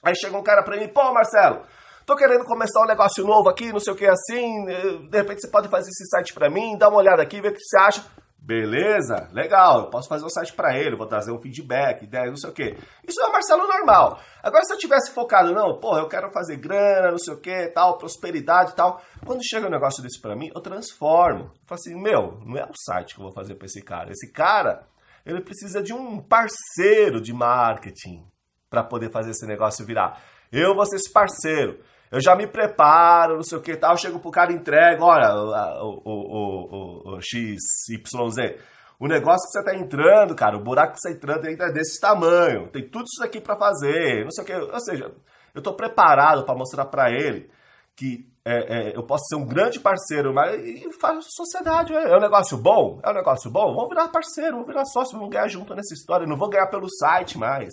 Aí 0.00 0.14
chega 0.14 0.38
um 0.38 0.44
cara 0.44 0.62
pra 0.62 0.76
mim, 0.76 0.86
pô, 0.86 1.12
Marcelo, 1.12 1.62
tô 2.06 2.14
querendo 2.14 2.44
começar 2.44 2.82
um 2.82 2.86
negócio 2.86 3.26
novo 3.26 3.48
aqui, 3.48 3.72
não 3.72 3.80
sei 3.80 3.92
o 3.92 3.96
que 3.96 4.06
assim, 4.06 4.70
eh, 4.70 5.08
de 5.10 5.18
repente 5.18 5.40
você 5.40 5.48
pode 5.48 5.68
fazer 5.68 5.88
esse 5.88 6.06
site 6.06 6.32
pra 6.32 6.48
mim, 6.48 6.78
dá 6.78 6.88
uma 6.88 6.98
olhada 6.98 7.20
aqui, 7.20 7.40
ver 7.40 7.48
o 7.48 7.52
que 7.52 7.58
você 7.58 7.76
acha. 7.76 8.04
Beleza, 8.44 9.28
legal, 9.32 9.82
eu 9.82 9.90
posso 9.90 10.08
fazer 10.08 10.24
um 10.24 10.28
site 10.28 10.52
para 10.52 10.76
ele, 10.76 10.96
vou 10.96 11.06
trazer 11.06 11.30
um 11.30 11.38
feedback, 11.38 12.02
ideia, 12.02 12.26
não 12.28 12.36
sei 12.36 12.50
o 12.50 12.52
que. 12.52 12.76
Isso 13.06 13.20
é 13.20 13.26
o 13.26 13.30
Marcelo 13.30 13.68
normal. 13.68 14.20
Agora, 14.42 14.64
se 14.64 14.74
eu 14.74 14.78
tivesse 14.78 15.12
focado, 15.12 15.54
não, 15.54 15.78
porra, 15.78 16.00
eu 16.00 16.08
quero 16.08 16.28
fazer 16.32 16.56
grana, 16.56 17.12
não 17.12 17.18
sei 17.18 17.34
o 17.34 17.40
que, 17.40 17.68
tal, 17.68 17.98
prosperidade 17.98 18.74
tal. 18.74 19.00
Quando 19.24 19.46
chega 19.48 19.68
um 19.68 19.70
negócio 19.70 20.02
desse 20.02 20.20
para 20.20 20.34
mim, 20.34 20.50
eu 20.52 20.60
transformo. 20.60 21.52
Eu 21.54 21.66
falo 21.68 21.80
assim, 21.80 21.94
meu, 21.94 22.40
não 22.44 22.58
é 22.58 22.64
o 22.64 22.74
site 22.74 23.14
que 23.14 23.20
eu 23.20 23.24
vou 23.26 23.32
fazer 23.32 23.54
para 23.54 23.66
esse 23.66 23.80
cara. 23.80 24.10
Esse 24.10 24.32
cara, 24.32 24.88
ele 25.24 25.40
precisa 25.40 25.80
de 25.80 25.92
um 25.92 26.20
parceiro 26.20 27.20
de 27.20 27.32
marketing 27.32 28.26
para 28.68 28.82
poder 28.82 29.12
fazer 29.12 29.30
esse 29.30 29.46
negócio 29.46 29.86
virar. 29.86 30.20
Eu 30.50 30.74
vou 30.74 30.84
ser 30.84 30.96
esse 30.96 31.12
parceiro 31.12 31.78
eu 32.12 32.20
já 32.20 32.36
me 32.36 32.46
preparo, 32.46 33.36
não 33.36 33.42
sei 33.42 33.56
o 33.56 33.62
que 33.62 33.74
tal, 33.74 33.96
chego 33.96 34.20
pro 34.20 34.30
cara 34.30 34.52
e 34.52 34.54
entrego, 34.54 35.02
olha, 35.02 35.34
o, 35.82 36.02
o, 36.04 36.12
o, 36.12 37.14
o, 37.14 37.20
XYZ. 37.22 38.60
O 39.00 39.08
negócio 39.08 39.48
que 39.48 39.58
você 39.58 39.64
tá 39.64 39.74
entrando, 39.74 40.34
cara, 40.34 40.54
o 40.54 40.62
buraco 40.62 40.92
que 40.92 41.00
você 41.00 41.08
tá 41.08 41.16
entrando 41.16 41.46
é 41.46 41.72
desse 41.72 41.98
tamanho. 41.98 42.68
Tem 42.68 42.86
tudo 42.86 43.06
isso 43.06 43.24
aqui 43.24 43.40
para 43.40 43.56
fazer, 43.56 44.24
não 44.24 44.30
sei 44.30 44.44
o 44.44 44.46
que. 44.46 44.52
Ou 44.52 44.80
seja, 44.80 45.10
eu 45.54 45.62
tô 45.62 45.72
preparado 45.72 46.44
para 46.44 46.54
mostrar 46.54 46.84
para 46.84 47.10
ele 47.10 47.50
que 47.96 48.30
é, 48.44 48.90
é, 48.90 48.96
eu 48.96 49.02
posso 49.04 49.24
ser 49.28 49.36
um 49.36 49.46
grande 49.46 49.80
parceiro, 49.80 50.34
mas 50.34 50.62
e 50.62 50.92
faz 51.00 51.24
sociedade. 51.30 51.94
É, 51.94 52.10
é 52.10 52.16
um 52.16 52.20
negócio 52.20 52.58
bom? 52.58 53.00
É 53.02 53.10
um 53.10 53.14
negócio 53.14 53.50
bom? 53.50 53.74
Vamos 53.74 53.88
virar 53.88 54.08
parceiro, 54.08 54.52
vamos 54.52 54.66
virar 54.66 54.84
sócio, 54.84 55.16
vamos 55.16 55.32
ganhar 55.32 55.48
junto 55.48 55.74
nessa 55.74 55.94
história. 55.94 56.26
Não 56.26 56.36
vou 56.36 56.50
ganhar 56.50 56.66
pelo 56.66 56.90
site 56.90 57.38
mais. 57.38 57.72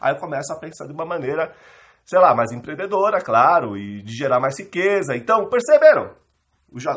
Aí 0.00 0.14
eu 0.14 0.18
começo 0.18 0.50
a 0.50 0.58
pensar 0.58 0.86
de 0.86 0.94
uma 0.94 1.04
maneira 1.04 1.54
sei 2.06 2.20
lá, 2.20 2.34
mais 2.34 2.52
empreendedora, 2.52 3.20
claro, 3.20 3.76
e 3.76 4.00
de 4.00 4.14
gerar 4.14 4.38
mais 4.38 4.58
riqueza. 4.58 5.16
Então, 5.16 5.48
perceberam? 5.48 6.14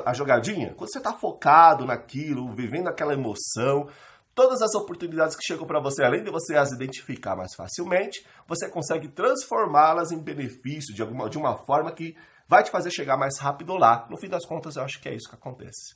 A 0.05 0.13
jogadinha? 0.13 0.73
Quando 0.75 0.91
você 0.91 0.99
está 0.99 1.13
focado 1.13 1.85
naquilo, 1.85 2.49
vivendo 2.51 2.87
aquela 2.87 3.13
emoção, 3.13 3.87
todas 4.35 4.61
as 4.61 4.75
oportunidades 4.75 5.35
que 5.35 5.45
chegam 5.45 5.65
para 5.65 5.79
você, 5.79 6.03
além 6.03 6.23
de 6.23 6.29
você 6.29 6.55
as 6.55 6.71
identificar 6.71 7.35
mais 7.35 7.55
facilmente, 7.55 8.25
você 8.47 8.69
consegue 8.69 9.07
transformá-las 9.07 10.11
em 10.11 10.19
benefício 10.19 10.93
de, 10.93 11.01
alguma, 11.01 11.29
de 11.29 11.37
uma 11.37 11.57
forma 11.65 11.91
que 11.91 12.15
vai 12.47 12.63
te 12.63 12.71
fazer 12.71 12.91
chegar 12.91 13.17
mais 13.17 13.39
rápido 13.39 13.75
lá. 13.75 14.05
No 14.09 14.17
fim 14.17 14.27
das 14.27 14.45
contas, 14.45 14.75
eu 14.75 14.83
acho 14.83 15.01
que 15.01 15.09
é 15.09 15.15
isso 15.15 15.29
que 15.29 15.35
acontece. 15.35 15.95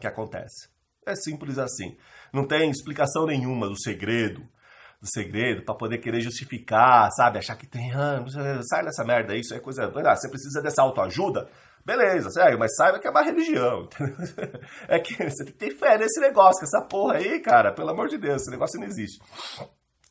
Que 0.00 0.06
acontece. 0.06 0.68
É 1.04 1.14
simples 1.14 1.58
assim. 1.58 1.96
Não 2.32 2.46
tem 2.46 2.70
explicação 2.70 3.26
nenhuma 3.26 3.68
do 3.68 3.78
segredo, 3.78 4.46
do 5.00 5.06
segredo 5.06 5.62
para 5.62 5.74
poder 5.74 5.98
querer 5.98 6.20
justificar, 6.20 7.10
sabe? 7.12 7.38
Achar 7.38 7.56
que 7.56 7.66
tem, 7.66 7.92
ah, 7.92 8.24
sai 8.62 8.84
dessa 8.84 9.04
merda, 9.04 9.36
isso 9.36 9.54
é 9.54 9.60
coisa. 9.60 9.84
Ah, 9.84 10.16
você 10.16 10.28
precisa 10.28 10.60
dessa 10.60 10.82
autoajuda? 10.82 11.48
Beleza, 11.84 12.30
sério, 12.30 12.58
mas 12.58 12.74
saiba 12.76 12.98
que 12.98 13.06
é 13.06 13.10
uma 13.10 13.22
religião. 13.22 13.88
é 14.88 14.98
que 14.98 15.14
você 15.14 15.44
tem 15.44 15.52
que 15.52 15.58
ter 15.58 15.70
fé 15.70 15.96
nesse 15.96 16.20
negócio, 16.20 16.58
que 16.58 16.66
essa 16.66 16.84
porra 16.84 17.14
aí, 17.14 17.40
cara, 17.40 17.72
pelo 17.72 17.90
amor 17.90 18.08
de 18.08 18.18
Deus, 18.18 18.42
esse 18.42 18.50
negócio 18.50 18.78
não 18.78 18.86
existe. 18.86 19.18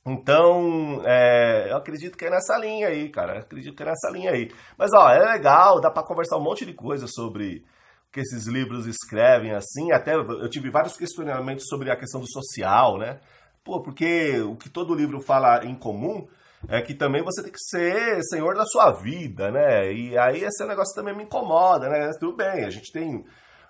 Então, 0.08 1.02
é, 1.06 1.70
eu 1.70 1.76
acredito 1.76 2.18
que 2.18 2.26
é 2.26 2.30
nessa 2.30 2.58
linha 2.58 2.88
aí, 2.88 3.10
cara. 3.10 3.36
Eu 3.36 3.40
acredito 3.42 3.76
que 3.76 3.84
é 3.84 3.86
nessa 3.86 4.10
linha 4.10 4.32
aí. 4.32 4.50
Mas, 4.78 4.94
ó, 4.94 5.10
é 5.12 5.20
legal, 5.34 5.82
dá 5.82 5.92
para 5.92 6.02
conversar 6.02 6.38
um 6.38 6.44
monte 6.44 6.66
de 6.66 6.74
coisa 6.74 7.06
sobre 7.08 7.66
o 8.08 8.12
que 8.14 8.22
esses 8.22 8.48
livros 8.48 8.88
escrevem, 8.88 9.52
assim. 9.52 9.92
Até 9.92 10.16
eu 10.16 10.50
tive 10.50 10.70
vários 10.70 10.96
questionamentos 10.96 11.66
sobre 11.68 11.92
a 11.92 11.98
questão 11.98 12.22
do 12.22 12.32
social, 12.32 12.98
né? 12.98 13.20
Pô, 13.68 13.82
porque 13.82 14.40
o 14.40 14.56
que 14.56 14.70
todo 14.70 14.96
livro 14.96 15.20
fala 15.20 15.66
em 15.66 15.76
comum 15.76 16.26
é 16.70 16.82
que 16.82 16.94
também 16.94 17.22
você 17.22 17.44
tem 17.44 17.52
que 17.52 17.60
ser 17.60 18.24
senhor 18.24 18.56
da 18.56 18.64
sua 18.64 18.94
vida, 18.94 19.52
né? 19.52 19.92
E 19.92 20.18
aí 20.18 20.42
esse 20.42 20.66
negócio 20.66 20.96
também 20.96 21.14
me 21.14 21.24
incomoda, 21.24 21.90
né? 21.90 22.10
Tudo 22.18 22.38
bem, 22.38 22.64
a 22.64 22.70
gente 22.70 22.94
tem 22.94 23.26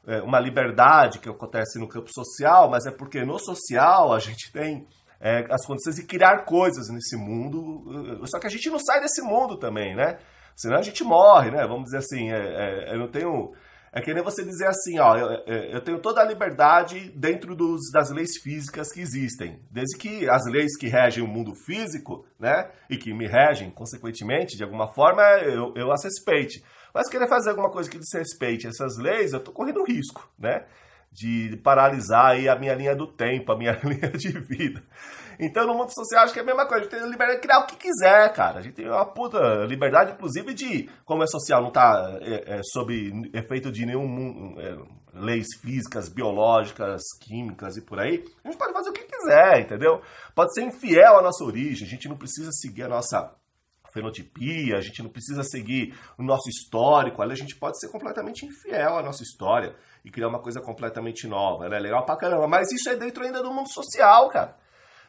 é, 0.05 0.21
uma 0.21 0.39
liberdade 0.39 1.17
que 1.17 1.27
acontece 1.27 1.79
no 1.79 1.87
campo 1.87 2.13
social, 2.13 2.69
mas 2.69 2.85
é 2.85 2.91
porque 2.91 3.25
no 3.25 3.39
social 3.39 4.13
a 4.13 4.19
gente 4.19 4.51
tem 4.53 4.87
é, 5.19 5.47
as 5.49 5.65
condições 5.65 5.95
de 5.95 6.03
criar 6.03 6.45
coisas 6.45 6.89
nesse 6.89 7.17
mundo, 7.17 8.21
só 8.27 8.37
que 8.37 8.45
a 8.45 8.51
gente 8.51 8.69
não 8.69 8.77
sai 8.77 9.01
desse 9.01 9.23
mundo 9.23 9.57
também, 9.57 9.95
né? 9.95 10.19
Senão 10.55 10.77
a 10.77 10.83
gente 10.83 11.03
morre, 11.03 11.49
né? 11.49 11.65
Vamos 11.65 11.85
dizer 11.85 11.97
assim, 11.97 12.31
é, 12.31 12.89
é 12.91 12.93
eu 12.93 12.99
não 12.99 13.07
tenho 13.07 13.51
é 13.91 14.01
que 14.01 14.13
nem 14.13 14.23
você 14.23 14.43
dizer 14.43 14.67
assim, 14.67 14.99
ó, 14.99 15.15
eu, 15.15 15.29
eu 15.47 15.81
tenho 15.81 15.99
toda 15.99 16.21
a 16.21 16.25
liberdade 16.25 17.11
dentro 17.15 17.55
dos, 17.55 17.91
das 17.91 18.11
leis 18.11 18.37
físicas 18.43 18.91
que 18.91 18.99
existem. 18.99 19.59
Desde 19.71 19.97
que 19.97 20.29
as 20.29 20.45
leis 20.45 20.77
que 20.77 20.87
regem 20.87 21.23
o 21.23 21.27
mundo 21.27 21.53
físico, 21.65 22.25
né, 22.39 22.69
e 22.89 22.97
que 22.97 23.13
me 23.13 23.27
regem, 23.27 23.71
consequentemente, 23.71 24.57
de 24.57 24.63
alguma 24.63 24.87
forma, 24.93 25.21
eu, 25.41 25.73
eu 25.75 25.91
as 25.91 26.03
respeite. 26.03 26.63
Mas 26.93 27.09
querer 27.09 27.27
fazer 27.27 27.51
alguma 27.51 27.71
coisa 27.71 27.89
que 27.89 27.99
desrespeite 27.99 28.67
essas 28.67 28.97
leis, 28.97 29.33
eu 29.33 29.39
estou 29.39 29.53
correndo 29.53 29.83
risco, 29.83 30.29
né? 30.37 30.65
de 31.11 31.57
paralisar 31.63 32.31
aí 32.31 32.47
a 32.47 32.55
minha 32.55 32.75
linha 32.75 32.95
do 32.95 33.07
tempo, 33.07 33.51
a 33.51 33.57
minha 33.57 33.73
linha 33.83 34.11
de 34.11 34.39
vida. 34.39 34.83
Então, 35.39 35.67
no 35.67 35.73
mundo 35.73 35.93
social, 35.93 36.23
acho 36.23 36.33
que 36.33 36.39
é 36.39 36.41
a 36.41 36.45
mesma 36.45 36.65
coisa. 36.65 36.81
A 36.81 36.83
gente 36.83 36.91
tem 36.91 36.99
a 36.99 37.11
liberdade 37.11 37.39
de 37.39 37.47
criar 37.47 37.59
o 37.59 37.67
que 37.67 37.75
quiser, 37.75 38.33
cara. 38.33 38.59
A 38.59 38.61
gente 38.61 38.75
tem 38.75 38.87
uma 38.87 39.05
puta 39.05 39.39
liberdade, 39.65 40.13
inclusive, 40.13 40.53
de, 40.53 40.89
como 41.05 41.23
é 41.23 41.27
social, 41.27 41.61
não 41.61 41.71
tá 41.71 42.17
é, 42.21 42.57
é, 42.57 42.61
sob 42.63 42.93
efeito 43.33 43.71
de 43.71 43.85
nenhum 43.85 44.55
é, 44.59 44.77
leis 45.13 45.47
físicas, 45.61 46.09
biológicas, 46.09 47.01
químicas 47.19 47.77
e 47.77 47.81
por 47.81 47.99
aí, 47.99 48.23
a 48.43 48.47
gente 48.47 48.57
pode 48.57 48.73
fazer 48.73 48.89
o 48.89 48.93
que 48.93 49.03
quiser, 49.03 49.61
entendeu? 49.61 50.01
Pode 50.35 50.53
ser 50.53 50.63
infiel 50.63 51.17
à 51.17 51.21
nossa 51.21 51.43
origem, 51.43 51.87
a 51.87 51.89
gente 51.89 52.07
não 52.07 52.17
precisa 52.17 52.51
seguir 52.51 52.83
a 52.83 52.87
nossa 52.87 53.33
fenotipia, 53.93 54.77
a 54.77 54.81
gente 54.81 55.01
não 55.01 55.09
precisa 55.09 55.43
seguir 55.43 55.97
o 56.17 56.23
nosso 56.23 56.49
histórico, 56.49 57.21
ali 57.21 57.33
a 57.33 57.35
gente 57.37 57.55
pode 57.55 57.79
ser 57.79 57.89
completamente 57.89 58.45
infiel 58.45 58.97
à 58.97 59.03
nossa 59.03 59.23
história 59.23 59.75
e 60.05 60.11
criar 60.11 60.27
uma 60.27 60.41
coisa 60.41 60.61
completamente 60.61 61.27
nova, 61.27 61.67
né? 61.67 61.79
Legal 61.79 62.05
pra 62.05 62.15
caramba. 62.15 62.47
Mas 62.47 62.71
isso 62.71 62.89
é 62.89 62.95
dentro 62.95 63.23
ainda 63.23 63.41
do 63.41 63.51
mundo 63.51 63.71
social, 63.71 64.29
cara. 64.29 64.55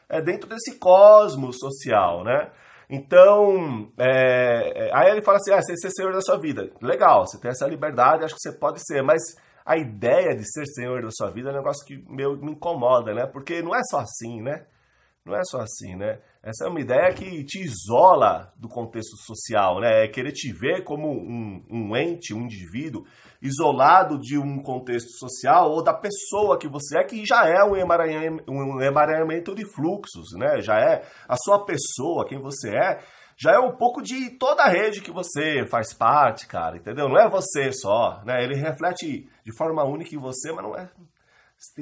É 0.09 0.21
dentro 0.21 0.49
desse 0.49 0.79
cosmos 0.79 1.57
social, 1.59 2.23
né? 2.23 2.51
Então, 2.89 3.91
é, 3.99 4.87
é 4.87 4.91
aí 4.93 5.11
ele 5.11 5.21
fala 5.21 5.37
assim: 5.37 5.51
ah, 5.51 5.61
você 5.61 5.77
ser 5.77 5.91
senhor 5.91 6.11
da 6.11 6.21
sua 6.21 6.39
vida. 6.39 6.71
Legal, 6.81 7.27
você 7.27 7.39
tem 7.39 7.51
essa 7.51 7.67
liberdade, 7.67 8.23
acho 8.23 8.33
que 8.33 8.41
você 8.41 8.51
pode 8.51 8.83
ser, 8.83 9.03
mas 9.03 9.21
a 9.63 9.77
ideia 9.77 10.35
de 10.35 10.43
ser 10.51 10.65
senhor 10.65 11.03
da 11.03 11.11
sua 11.11 11.29
vida 11.29 11.49
é 11.49 11.53
um 11.53 11.57
negócio 11.57 11.85
que 11.85 12.03
meu, 12.09 12.35
me 12.35 12.53
incomoda, 12.53 13.13
né? 13.13 13.27
Porque 13.27 13.61
não 13.61 13.75
é 13.75 13.81
só 13.83 13.99
assim, 13.99 14.41
né? 14.41 14.65
Não 15.23 15.35
é 15.35 15.43
só 15.43 15.59
assim, 15.59 15.95
né? 15.95 16.19
Essa 16.41 16.65
é 16.65 16.67
uma 16.69 16.79
ideia 16.79 17.13
que 17.13 17.43
te 17.43 17.61
isola 17.61 18.51
do 18.57 18.67
contexto 18.67 19.15
social, 19.17 19.79
né? 19.79 20.05
É 20.05 20.07
querer 20.07 20.31
te 20.31 20.51
ver 20.51 20.83
como 20.83 21.11
um, 21.11 21.63
um 21.69 21.95
ente, 21.95 22.33
um 22.33 22.41
indivíduo 22.41 23.05
isolado 23.41 24.19
de 24.19 24.37
um 24.37 24.61
contexto 24.61 25.11
social 25.17 25.71
ou 25.71 25.83
da 25.83 25.93
pessoa 25.93 26.57
que 26.57 26.67
você 26.67 26.99
é, 26.99 27.03
que 27.03 27.25
já 27.25 27.47
é 27.47 27.63
um 27.63 27.75
emaranhamento, 27.75 29.55
de 29.55 29.65
fluxos, 29.73 30.33
né? 30.37 30.61
Já 30.61 30.79
é 30.79 31.03
a 31.27 31.35
sua 31.37 31.65
pessoa, 31.65 32.25
quem 32.27 32.39
você 32.39 32.69
é, 32.69 32.99
já 33.37 33.53
é 33.53 33.59
um 33.59 33.75
pouco 33.75 34.01
de 34.01 34.31
toda 34.31 34.63
a 34.63 34.69
rede 34.69 35.01
que 35.01 35.11
você 35.11 35.65
faz 35.69 35.93
parte, 35.93 36.45
cara, 36.45 36.77
entendeu? 36.77 37.07
Não 37.07 37.17
é 37.17 37.29
você 37.29 37.71
só, 37.71 38.21
né? 38.25 38.43
Ele 38.43 38.55
reflete 38.55 39.29
de 39.45 39.57
forma 39.57 39.83
única 39.83 40.13
em 40.13 40.19
você, 40.19 40.51
mas 40.51 40.63
não 40.63 40.75
é 40.75 40.89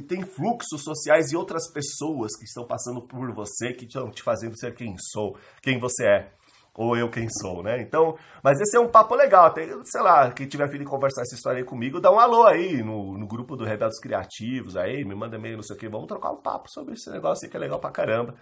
tem 0.08 0.26
fluxos 0.26 0.84
sociais 0.84 1.32
e 1.32 1.38
outras 1.38 1.72
pessoas 1.72 2.36
que 2.36 2.46
estão 2.46 2.66
passando 2.66 3.00
por 3.02 3.32
você, 3.32 3.74
que 3.74 3.86
estão 3.86 4.10
te 4.10 4.24
fazendo 4.24 4.58
ser 4.58 4.74
quem 4.74 4.96
sou, 4.98 5.38
quem 5.62 5.80
você 5.80 6.04
é, 6.04 6.32
ou 6.78 6.96
eu 6.96 7.10
quem 7.10 7.28
sou, 7.28 7.64
né? 7.64 7.82
Então, 7.82 8.16
mas 8.44 8.62
esse 8.62 8.78
é 8.78 8.80
um 8.80 8.88
papo 8.88 9.16
legal, 9.16 9.48
até, 9.48 9.68
sei 9.84 10.02
lá, 10.02 10.32
quem 10.32 10.48
tiver 10.48 10.70
fim 10.70 10.78
de 10.78 10.86
conversar 10.86 11.24
essa 11.24 11.34
história 11.34 11.58
aí 11.58 11.66
comigo, 11.66 12.00
dá 12.00 12.12
um 12.12 12.20
alô 12.20 12.46
aí 12.46 12.84
no, 12.84 13.18
no 13.18 13.28
grupo 13.28 13.56
do 13.56 13.66
Rebeldes 13.66 14.00
Criativos, 14.00 14.78
aí, 14.78 15.04
me 15.04 15.16
manda 15.16 15.38
e-mail, 15.38 15.56
não 15.56 15.64
sei 15.64 15.76
o 15.76 15.80
que, 15.80 15.90
vamos 15.90 16.08
trocar 16.08 16.32
um 16.32 16.40
papo 16.40 16.70
sobre 16.70 16.94
esse 16.94 17.10
negócio 17.10 17.46
aí 17.46 17.50
que 17.50 17.58
é 17.58 17.60
legal 17.60 17.80
pra 17.80 17.90
caramba. 17.90 18.36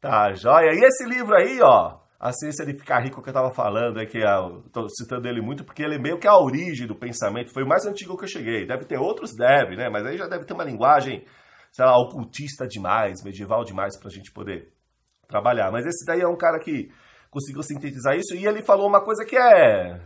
Tá, 0.00 0.32
joia? 0.34 0.70
E 0.72 0.84
esse 0.84 1.04
livro 1.04 1.34
aí, 1.34 1.60
ó, 1.62 1.98
a 2.20 2.32
ciência 2.32 2.64
de 2.64 2.78
ficar 2.78 3.00
rico 3.00 3.20
que 3.20 3.28
eu 3.28 3.32
estava 3.32 3.52
falando, 3.52 4.00
é 4.00 4.06
que 4.06 4.18
estou 4.18 4.88
citando 4.88 5.26
ele 5.26 5.40
muito 5.42 5.64
porque 5.64 5.82
ele 5.82 5.96
é 5.96 5.98
meio 5.98 6.18
que 6.18 6.28
a 6.28 6.38
origem 6.38 6.86
do 6.86 6.94
pensamento, 6.94 7.52
foi 7.52 7.64
o 7.64 7.68
mais 7.68 7.84
antigo 7.86 8.16
que 8.16 8.24
eu 8.24 8.28
cheguei. 8.28 8.64
Deve 8.64 8.84
ter 8.84 8.98
outros, 8.98 9.34
deve, 9.34 9.74
né? 9.74 9.88
Mas 9.90 10.06
aí 10.06 10.16
já 10.16 10.28
deve 10.28 10.44
ter 10.44 10.54
uma 10.54 10.64
linguagem, 10.64 11.26
sei 11.72 11.84
lá, 11.84 11.98
ocultista 11.98 12.68
demais, 12.68 13.24
medieval 13.24 13.64
demais 13.64 13.98
para 13.98 14.08
a 14.08 14.12
gente 14.12 14.32
poder 14.32 14.72
trabalhar. 15.26 15.72
Mas 15.72 15.84
esse 15.86 16.04
daí 16.06 16.20
é 16.20 16.28
um 16.28 16.36
cara 16.36 16.60
que 16.60 16.88
conseguiu 17.34 17.64
sintetizar 17.64 18.16
isso 18.16 18.34
e 18.36 18.46
ele 18.46 18.62
falou 18.62 18.86
uma 18.86 19.00
coisa 19.00 19.24
que 19.24 19.36
é 19.36 20.00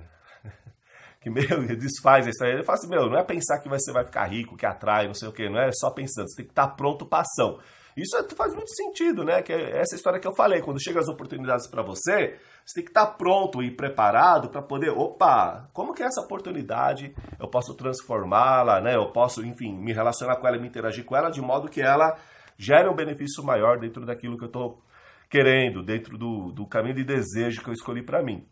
que 1.20 1.28
meio 1.28 1.68
desfaz 1.76 2.26
isso 2.26 2.42
aí. 2.42 2.52
Ele 2.52 2.64
fala 2.64 2.78
assim, 2.78 2.88
meu, 2.88 3.08
não 3.08 3.18
é 3.18 3.22
pensar 3.22 3.60
que 3.60 3.68
você 3.68 3.92
vai 3.92 4.04
ficar 4.04 4.24
rico, 4.24 4.56
que 4.56 4.64
atrai, 4.64 5.06
não 5.06 5.14
sei 5.14 5.28
o 5.28 5.32
quê, 5.32 5.48
não 5.50 5.60
é 5.60 5.70
só 5.72 5.90
pensando, 5.90 6.28
você 6.28 6.36
tem 6.36 6.46
que 6.46 6.52
estar 6.52 6.68
pronto 6.68 7.04
para 7.04 7.20
ação. 7.20 7.58
Isso 7.94 8.16
é, 8.16 8.22
faz 8.34 8.54
muito 8.54 8.72
sentido, 8.74 9.24
né? 9.24 9.42
Que 9.42 9.52
é 9.52 9.80
essa 9.80 9.96
história 9.96 10.20
que 10.20 10.26
eu 10.26 10.34
falei, 10.34 10.62
quando 10.62 10.82
chegam 10.82 11.02
as 11.02 11.08
oportunidades 11.08 11.66
para 11.66 11.82
você, 11.82 12.38
você 12.64 12.74
tem 12.76 12.84
que 12.84 12.90
estar 12.90 13.06
pronto 13.06 13.60
e 13.60 13.72
preparado 13.72 14.48
para 14.48 14.62
poder, 14.62 14.90
opa, 14.90 15.68
como 15.72 15.92
que 15.92 16.02
é 16.02 16.06
essa 16.06 16.20
oportunidade? 16.20 17.12
Eu 17.40 17.48
posso 17.48 17.74
transformá-la, 17.74 18.80
né? 18.80 18.94
Eu 18.94 19.10
posso, 19.10 19.44
enfim, 19.44 19.76
me 19.76 19.92
relacionar 19.92 20.36
com 20.36 20.46
ela, 20.46 20.56
me 20.56 20.68
interagir 20.68 21.04
com 21.04 21.16
ela 21.16 21.28
de 21.28 21.42
modo 21.42 21.68
que 21.68 21.82
ela 21.82 22.16
gere 22.56 22.88
um 22.88 22.94
benefício 22.94 23.42
maior 23.42 23.78
dentro 23.78 24.06
daquilo 24.06 24.38
que 24.38 24.44
eu 24.44 24.48
estou 24.48 24.80
querendo, 25.28 25.82
dentro 25.82 26.16
do, 26.16 26.52
do 26.52 26.66
caminho 26.66 26.94
de 26.94 27.04
desejo 27.04 27.62
que 27.62 27.68
eu 27.68 27.74
escolhi 27.74 28.02
para 28.02 28.22
mim. 28.22 28.46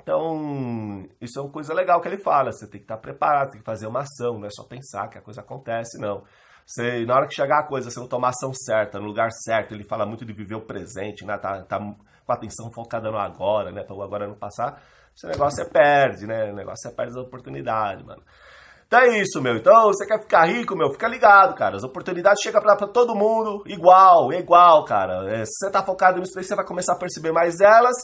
Então, 0.00 1.06
isso 1.20 1.38
é 1.38 1.42
uma 1.42 1.50
coisa 1.50 1.74
legal 1.74 2.00
que 2.00 2.08
ele 2.08 2.22
fala. 2.22 2.52
Você 2.52 2.66
tem 2.66 2.80
que 2.80 2.84
estar 2.84 2.96
preparado, 2.96 3.50
tem 3.50 3.60
que 3.60 3.64
fazer 3.64 3.86
uma 3.86 4.00
ação, 4.00 4.38
não 4.38 4.46
é 4.46 4.50
só 4.50 4.64
pensar 4.64 5.08
que 5.08 5.18
a 5.18 5.22
coisa 5.22 5.40
acontece, 5.40 5.98
não. 6.00 6.24
Você, 6.64 7.04
na 7.04 7.16
hora 7.16 7.26
que 7.26 7.34
chegar 7.34 7.60
a 7.60 7.66
coisa, 7.66 7.90
você 7.90 7.98
não 8.00 8.08
tomar 8.08 8.28
ação 8.28 8.52
certa, 8.54 8.98
no 8.98 9.06
lugar 9.06 9.30
certo, 9.30 9.74
ele 9.74 9.84
fala 9.84 10.06
muito 10.06 10.24
de 10.24 10.32
viver 10.32 10.54
o 10.54 10.64
presente, 10.64 11.24
né? 11.24 11.36
Tá, 11.38 11.62
tá 11.64 11.78
com 11.78 12.32
a 12.32 12.34
atenção 12.34 12.70
focada 12.72 13.10
no 13.10 13.18
agora, 13.18 13.72
né? 13.72 13.82
Para 13.82 13.96
o 13.96 14.02
agora 14.02 14.26
não 14.26 14.36
passar, 14.36 14.80
esse 15.14 15.26
negócio 15.26 15.62
você 15.62 15.70
perde, 15.70 16.26
né? 16.26 16.50
O 16.50 16.54
negócio 16.54 16.88
você 16.88 16.94
perde 16.94 17.18
a 17.18 17.22
oportunidade, 17.22 18.04
mano. 18.04 18.22
Então 18.92 19.00
é 19.00 19.22
isso, 19.22 19.40
meu. 19.40 19.56
Então, 19.56 19.86
você 19.86 20.06
quer 20.06 20.20
ficar 20.20 20.44
rico, 20.44 20.76
meu? 20.76 20.90
Fica 20.90 21.08
ligado, 21.08 21.54
cara. 21.54 21.76
As 21.76 21.82
oportunidades 21.82 22.42
chegam 22.42 22.60
pra, 22.60 22.76
pra 22.76 22.86
todo 22.86 23.14
mundo 23.14 23.62
igual, 23.64 24.30
igual, 24.34 24.84
cara. 24.84 25.34
É, 25.34 25.46
se 25.46 25.52
você 25.60 25.70
tá 25.70 25.82
focado 25.82 26.20
nisso 26.20 26.34
você 26.34 26.54
vai 26.54 26.66
começar 26.66 26.92
a 26.92 26.98
perceber 26.98 27.32
mais 27.32 27.58
elas. 27.58 27.96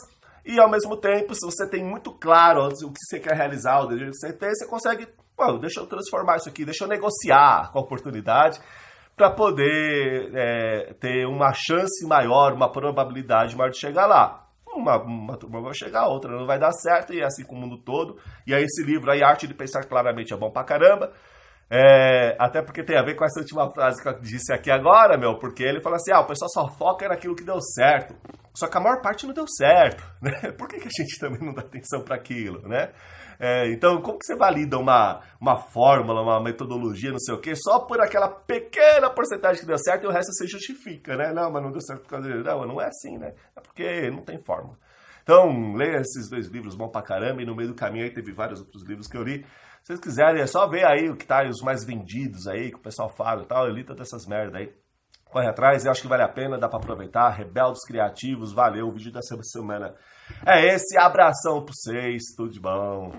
E 0.43 0.59
ao 0.59 0.67
mesmo 0.67 0.97
tempo, 0.97 1.35
se 1.35 1.45
você 1.45 1.69
tem 1.69 1.83
muito 1.83 2.11
claro 2.13 2.65
o 2.65 2.91
que 2.91 3.05
você 3.05 3.19
quer 3.19 3.35
realizar, 3.35 3.81
o 3.81 3.85
desejo 3.85 4.09
que 4.09 4.17
você 4.17 4.33
tem, 4.33 4.49
você 4.49 4.65
consegue 4.65 5.07
Pô, 5.37 5.59
deixa 5.59 5.79
eu 5.79 5.85
transformar 5.85 6.37
isso 6.37 6.49
aqui, 6.49 6.65
deixa 6.65 6.85
eu 6.85 6.87
negociar 6.87 7.71
com 7.71 7.77
a 7.77 7.81
oportunidade 7.83 8.59
para 9.15 9.29
poder 9.29 10.31
é, 10.33 10.93
ter 10.99 11.27
uma 11.27 11.53
chance 11.53 12.03
maior, 12.07 12.51
uma 12.51 12.71
probabilidade 12.71 13.55
maior 13.55 13.69
de 13.69 13.77
chegar 13.77 14.07
lá. 14.07 14.48
Uma, 14.73 15.01
uma 15.01 15.37
turma 15.37 15.61
vai 15.61 15.73
chegar, 15.73 16.07
outra 16.07 16.31
não 16.31 16.45
vai 16.45 16.59
dar 16.59 16.71
certo, 16.71 17.13
e 17.13 17.21
é 17.21 17.25
assim 17.25 17.43
com 17.43 17.55
o 17.55 17.59
mundo 17.59 17.77
todo. 17.77 18.17
E 18.45 18.53
aí 18.53 18.63
esse 18.63 18.83
livro 18.83 19.11
aí, 19.11 19.23
Arte 19.23 19.47
de 19.47 19.53
Pensar 19.53 19.85
Claramente, 19.85 20.33
é 20.33 20.37
bom 20.37 20.51
pra 20.51 20.63
caramba. 20.63 21.11
É, 21.71 22.35
até 22.39 22.63
porque 22.63 22.83
tem 22.83 22.97
a 22.97 23.03
ver 23.03 23.15
com 23.15 23.23
essa 23.23 23.39
última 23.39 23.71
frase 23.71 24.01
que 24.01 24.09
eu 24.09 24.19
disse 24.19 24.51
aqui 24.51 24.71
agora, 24.71 25.17
meu, 25.17 25.37
porque 25.37 25.63
ele 25.63 25.81
fala 25.81 25.97
assim: 25.97 26.11
ah, 26.11 26.21
o 26.21 26.25
pessoal 26.25 26.49
só 26.49 26.67
foca 26.67 27.07
naquilo 27.07 27.35
que 27.35 27.43
deu 27.43 27.61
certo. 27.61 28.15
Só 28.55 28.67
que 28.67 28.75
a 28.75 28.81
maior 28.81 29.01
parte 29.01 29.27
não 29.27 29.33
deu 29.33 29.45
certo, 29.47 30.03
né? 30.19 30.51
Por 30.57 30.67
que, 30.67 30.79
que 30.79 30.87
a 30.87 31.03
gente 31.03 31.19
também 31.19 31.39
não 31.39 31.53
dá 31.53 31.61
atenção 31.61 32.01
para 32.01 32.15
aquilo, 32.15 32.67
né? 32.67 32.91
É, 33.39 33.71
então, 33.71 34.01
como 34.01 34.17
que 34.17 34.25
você 34.25 34.35
valida 34.35 34.77
uma, 34.77 35.21
uma 35.39 35.57
fórmula, 35.57 36.21
uma 36.21 36.43
metodologia, 36.43 37.11
não 37.11 37.19
sei 37.19 37.35
o 37.35 37.39
quê, 37.39 37.55
só 37.55 37.79
por 37.79 38.01
aquela 38.01 38.27
pequena 38.27 39.09
porcentagem 39.09 39.61
que 39.61 39.67
deu 39.67 39.77
certo 39.77 40.03
e 40.03 40.07
o 40.07 40.11
resto 40.11 40.33
você 40.33 40.45
justifica, 40.45 41.15
né? 41.15 41.31
Não, 41.31 41.49
mas 41.49 41.63
não 41.63 41.71
deu 41.71 41.79
certo 41.79 42.01
por 42.01 42.09
causa 42.09 42.27
dele. 42.27 42.43
Não, 42.43 42.65
não 42.65 42.81
é 42.81 42.87
assim, 42.87 43.17
né? 43.17 43.33
É 43.55 43.61
porque 43.61 44.09
não 44.09 44.23
tem 44.23 44.43
fórmula. 44.43 44.77
Então, 45.23 45.73
leia 45.75 46.01
esses 46.01 46.27
dois 46.27 46.47
livros, 46.47 46.75
bom 46.75 46.89
pra 46.89 47.03
caramba, 47.03 47.41
e 47.41 47.45
no 47.45 47.55
meio 47.55 47.69
do 47.69 47.75
caminho 47.75 48.03
aí 48.03 48.11
teve 48.11 48.31
vários 48.31 48.59
outros 48.59 48.83
livros 48.83 49.07
que 49.07 49.15
eu 49.15 49.23
li. 49.23 49.45
Vocês 49.89 49.99
quiserem, 49.99 50.39
é 50.39 50.45
só 50.45 50.67
ver 50.67 50.85
aí 50.85 51.09
o 51.09 51.17
que 51.17 51.25
tá 51.25 51.43
os 51.49 51.63
mais 51.63 51.83
vendidos 51.83 52.47
aí, 52.47 52.69
que 52.69 52.77
o 52.77 52.79
pessoal 52.79 53.09
fala 53.09 53.41
e 53.41 53.47
tal, 53.47 53.65
eu 53.65 53.73
li 53.73 53.83
todas 53.83 54.07
essas 54.07 54.27
merda 54.27 54.59
aí. 54.59 54.71
Corre 55.25 55.47
atrás, 55.47 55.83
eu 55.83 55.91
acho 55.91 56.03
que 56.03 56.07
vale 56.07 56.21
a 56.21 56.29
pena, 56.29 56.59
dá 56.59 56.69
para 56.69 56.77
aproveitar. 56.77 57.29
Rebeldes 57.29 57.83
Criativos, 57.87 58.53
valeu, 58.53 58.87
o 58.87 58.91
vídeo 58.91 59.11
dessa 59.11 59.35
semana 59.41 59.95
é 60.45 60.75
esse. 60.75 60.95
Abração 60.95 61.65
pra 61.65 61.73
vocês, 61.73 62.21
tudo 62.37 62.51
de 62.51 62.59
bom. 62.59 63.13